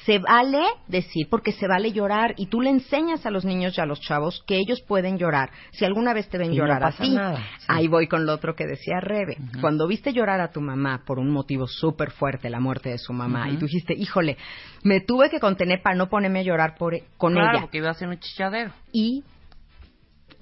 [0.05, 3.81] se vale decir, porque se vale llorar, y tú le enseñas a los niños y
[3.81, 5.49] a los chavos que ellos pueden llorar.
[5.71, 7.65] Si alguna vez te ven Y no llorar pasa así, nada, sí.
[7.67, 9.37] ahí voy con lo otro que decía Rebe.
[9.61, 13.13] Cuando viste llorar a tu mamá por un motivo súper fuerte, la muerte de su
[13.13, 14.37] mamá, y tú dijiste, híjole,
[14.83, 17.61] me tuve que contener para no ponerme a llorar por, con claro, ella.
[17.61, 18.71] porque iba a ser un chilladero.
[18.91, 19.23] Y,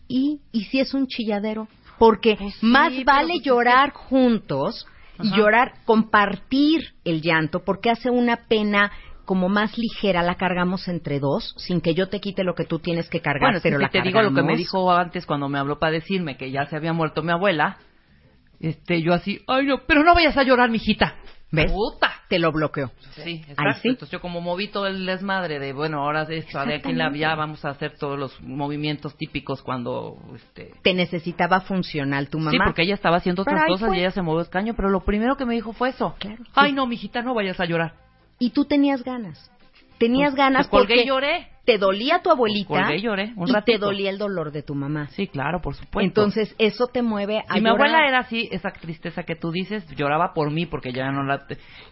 [0.07, 1.67] y, y si es un chilladero,
[1.99, 4.85] porque Pues sí, más vale pues es llorar juntos
[5.19, 5.37] y Ajá.
[5.37, 8.91] llorar, compartir el llanto, porque hace una pena
[9.27, 12.79] como más ligera, la cargamos entre dos, sin que yo te quite lo que tú
[12.79, 15.49] tienes que cargar, Bueno, pero si la te digo lo que me dijo antes cuando
[15.49, 17.77] me habló para decirme que ya se había muerto mi abuela,
[18.61, 21.15] este, yo así, ay no, pero no vayas a llorar, mijita.
[21.51, 21.71] ¿Ves?
[21.71, 22.13] Puta.
[22.29, 22.91] Te lo bloqueó.
[23.11, 23.63] Sí, exacto.
[23.63, 23.89] Ahí sí.
[23.89, 26.97] Entonces yo como moví todo el desmadre de, bueno, ahora de esto, de aquí en
[26.97, 30.71] la ya vamos a hacer todos los movimientos típicos cuando, este...
[30.83, 32.51] Te necesitaba funcional tu mamá.
[32.51, 35.35] Sí, porque ella estaba haciendo otras cosas y ella se movió el pero lo primero
[35.37, 36.15] que me dijo fue eso.
[36.19, 36.43] Claro.
[36.53, 38.06] Ay, no, mijita, no vayas a llorar.
[38.39, 39.51] Y tú tenías ganas.
[39.97, 41.47] tenías Pues, ganas colgué porque y lloré.
[41.65, 44.75] te dolía tu abuelita Colgué y lloré un y te dolía el dolor de tu
[44.75, 45.07] mamá.
[45.07, 45.99] Sí, claro, por supuesto.
[46.01, 47.87] Entonces, eso te mueve a Si mi llorar.
[47.87, 51.45] abuela era así, esa tristeza que tú dices, lloraba por mí porque ya no la...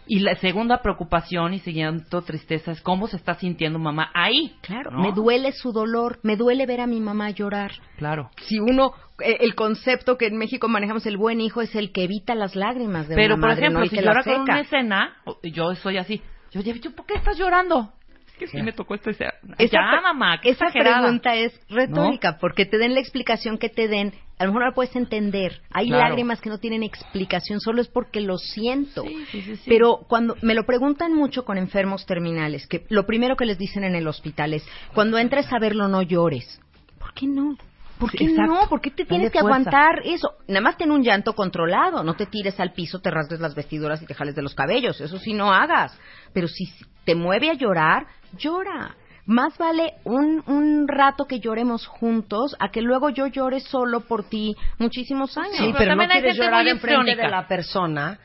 [0.06, 4.54] Y la segunda preocupación y siguiendo tristeza es cómo se está sintiendo mamá ahí.
[4.62, 5.02] Claro, ¿no?
[5.02, 7.72] me duele su dolor, me duele ver a mi mamá llorar.
[7.98, 8.30] Claro.
[8.42, 12.04] Si uno, eh, el concepto que en México manejamos, el buen hijo es el que
[12.04, 13.84] evita las lágrimas de Pero, una por ejemplo, ¿no?
[13.84, 16.22] Y si llora con una escena, yo soy así.
[16.62, 17.92] Yo, yo, ¿por qué estás llorando?
[18.28, 19.32] Es que sí me tocó esta escena.
[19.58, 21.00] Esa ya, mamá, qué Esa exagerada.
[21.02, 24.68] pregunta es retórica, porque te den la explicación que te den, a lo mejor no
[24.68, 25.62] la puedes entender.
[25.72, 26.08] Hay Claro.
[26.08, 29.04] lágrimas que no tienen explicación, solo es porque lo siento.
[29.04, 29.62] Sí, sí, sí, sí.
[29.66, 33.84] Pero cuando me lo preguntan mucho con enfermos terminales, que lo primero que les dicen
[33.84, 36.60] en el hospital es, cuando entres a verlo no llores.
[36.98, 37.56] ¿Por qué no?
[37.98, 38.52] ¿Por qué exacto.
[38.52, 38.68] no?
[38.68, 39.56] ¿Por qué te tienes que fuerza.
[39.56, 40.34] aguantar eso?
[40.48, 44.02] Nada más ten un llanto controlado, no te tires al piso, te rasgues las vestiduras
[44.02, 45.98] y te jales de los cabellos, eso sí no hagas.
[46.32, 46.68] Pero si
[47.04, 48.94] te mueve a llorar, llora.
[49.24, 54.28] Más vale un, un rato que lloremos juntos a que luego yo llore solo por
[54.28, 55.56] ti muchísimos años.
[55.56, 58.18] Sí, pero pero, no también hay quieres gente llorar enfrente de la persona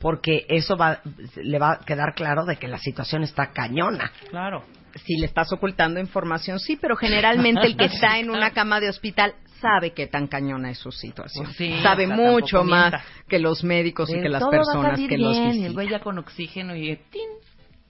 [0.00, 1.00] porque eso va,
[1.36, 4.10] le va a quedar claro de que la situación está cañona.
[4.30, 4.64] Claro.
[5.04, 8.88] Si le estás ocultando información, sí, pero generalmente el que está en una cama de
[8.88, 11.46] hospital sabe qué tan cañona es su situación.
[11.46, 13.04] Pues sí, sabe o sea, mucho más mienta.
[13.28, 15.74] que los médicos y que las personas que los bien, y el visitan.
[15.74, 17.28] güey ya con oxígeno y tin,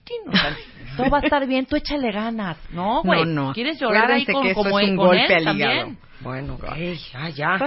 [0.03, 0.55] tin, o sea,
[0.97, 2.57] todo va a estar bien, tú échale ganas.
[2.71, 3.25] No, güey.
[3.25, 3.53] No, no.
[3.53, 5.75] ¿Quieres llorar ahí con, que eso como es un con golpe él al hígado.
[5.75, 5.97] también?
[6.21, 7.57] Bueno, ey, ya, ya.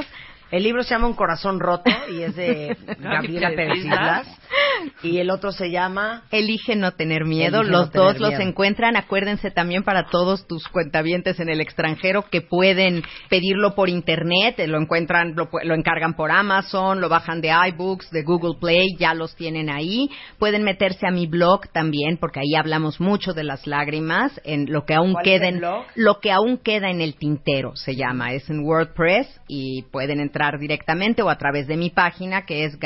[0.51, 4.29] El libro se llama Un corazón roto y es de Gabriela Pérez Islas.
[5.03, 7.59] Y el otro se llama Elige no tener miedo.
[7.61, 8.43] Elige no los dos los miedo.
[8.43, 8.97] encuentran.
[8.97, 14.57] Acuérdense también para todos tus cuentavientes en el extranjero que pueden pedirlo por internet.
[14.67, 19.15] Lo encuentran, lo, lo encargan por Amazon, lo bajan de iBooks, de Google Play, ya
[19.15, 20.09] los tienen ahí.
[20.39, 24.85] Pueden meterse a mi blog también porque ahí hablamos mucho de las lágrimas en lo
[24.85, 25.85] que aún ¿Cuál queda es el en blog?
[25.97, 28.33] lo que aún queda en el tintero se llama.
[28.33, 32.79] Es en WordPress y pueden entrar directamente o a través de mi página que es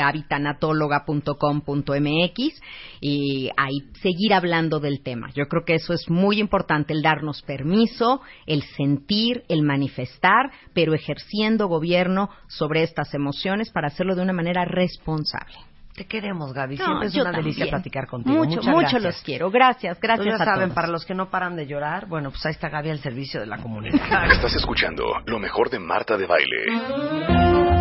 [1.65, 2.61] gabitanatóloga.com.mx
[3.01, 5.29] y ahí seguir hablando del tema.
[5.35, 10.93] Yo creo que eso es muy importante, el darnos permiso, el sentir, el manifestar, pero
[10.93, 15.55] ejerciendo gobierno sobre estas emociones para hacerlo de una manera responsable.
[15.95, 16.77] Te queremos, Gaby.
[16.77, 18.35] No, Siempre es una delicia platicar contigo.
[18.37, 19.03] Mucho, Muchas mucho gracias.
[19.03, 19.49] los quiero.
[19.49, 20.75] Gracias, gracias Pues ya a saben, todos.
[20.75, 23.47] para los que no paran de llorar, bueno, pues ahí está Gaby al servicio de
[23.47, 24.29] la comunidad.
[24.31, 27.76] Estás escuchando lo mejor de Marta de Baile.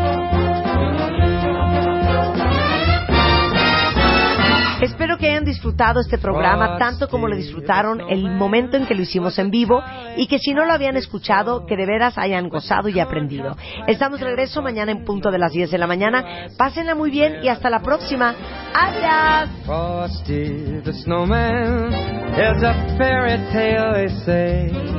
[4.81, 9.03] Espero que hayan disfrutado este programa tanto como lo disfrutaron el momento en que lo
[9.03, 9.83] hicimos en vivo
[10.17, 13.57] y que si no lo habían escuchado, que de veras hayan gozado y aprendido.
[13.87, 16.49] Estamos de regreso mañana en punto de las 10 de la mañana.
[16.59, 18.35] Pásenla muy bien y hasta la próxima.
[18.75, 19.51] Adiós.
[19.65, 21.93] Frosty the snowman
[22.35, 24.97] is a fairy tale, they say.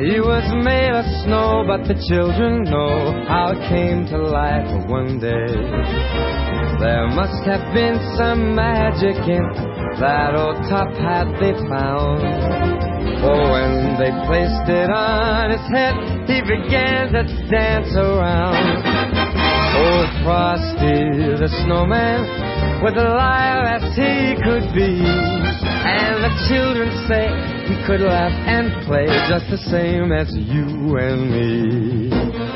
[0.00, 0.18] He
[6.80, 6.84] was.
[6.84, 9.44] There must have been some magic in
[10.00, 12.20] that old top hat they found.
[13.20, 15.94] For when they placed it on his head,
[16.26, 18.84] he began to dance around.
[19.72, 25.00] Oh, Frosty the snowman, with alive as he could be.
[25.00, 27.28] And the children say
[27.68, 32.49] he could laugh and play just the same as you and me.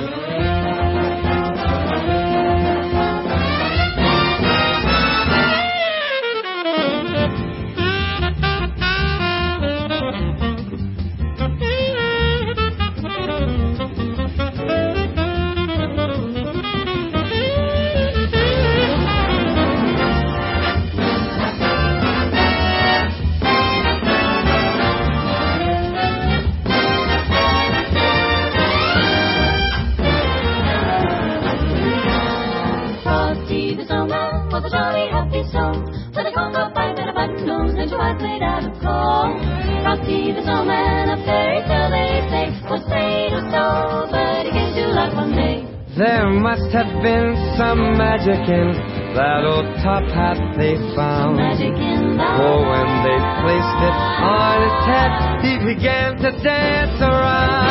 [48.25, 48.73] Magic in
[49.13, 51.37] that old top hat they found.
[51.37, 55.13] Magic in the For when they placed it on his head,
[55.45, 57.69] he began to dance around.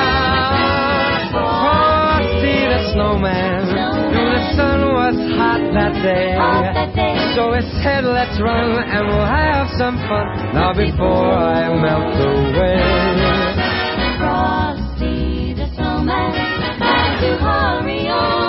[1.33, 3.65] Frosty the snowman,
[4.13, 6.37] knew the sun was hot that day.
[6.37, 7.17] Hot that day.
[7.33, 12.77] So he said, let's run and we'll have some fun now before I melt away.
[14.21, 16.31] Frosty the snowman
[16.77, 18.42] had to hurry on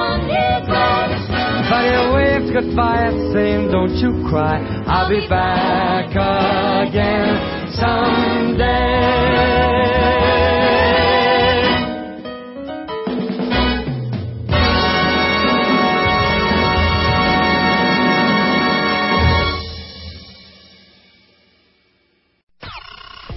[3.71, 9.05] Don't you cry, I'll be back again someday.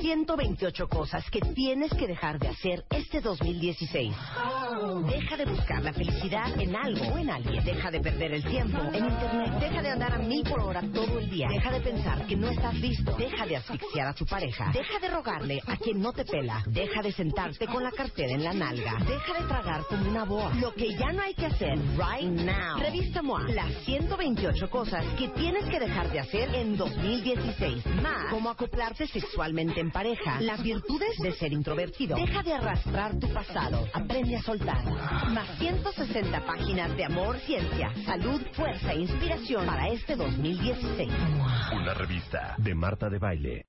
[0.01, 4.13] ...128 cosas que tienes que dejar de hacer este 2016.
[4.77, 7.63] Deja de buscar la felicidad en algo o en alguien.
[7.63, 9.53] Deja de perder el tiempo en internet.
[9.59, 11.47] Deja de andar a mil por hora todo el día.
[11.49, 13.15] Deja de pensar que no estás listo.
[13.17, 14.71] Deja de asfixiar a tu pareja.
[14.71, 16.63] Deja de rogarle a quien no te pela.
[16.67, 18.97] Deja de sentarte con la cartera en la nalga.
[18.99, 20.53] Deja de tragar como una boa.
[20.55, 22.77] Lo que ya no hay que hacer right now.
[22.79, 23.47] Revista MOA.
[23.49, 27.83] Las 128 cosas que tienes que dejar de hacer en 2016.
[28.03, 28.29] Más.
[28.29, 30.39] Cómo acoplarte sexualmente en pareja.
[30.41, 32.15] Las virtudes de ser introvertido.
[32.15, 33.87] Deja de arrastrar tu pasado.
[33.93, 34.66] Aprende a soltar.
[35.33, 41.09] Más 160 páginas de amor, ciencia, salud, fuerza e inspiración para este 2016.
[41.73, 43.65] Una revista de Marta de Baile.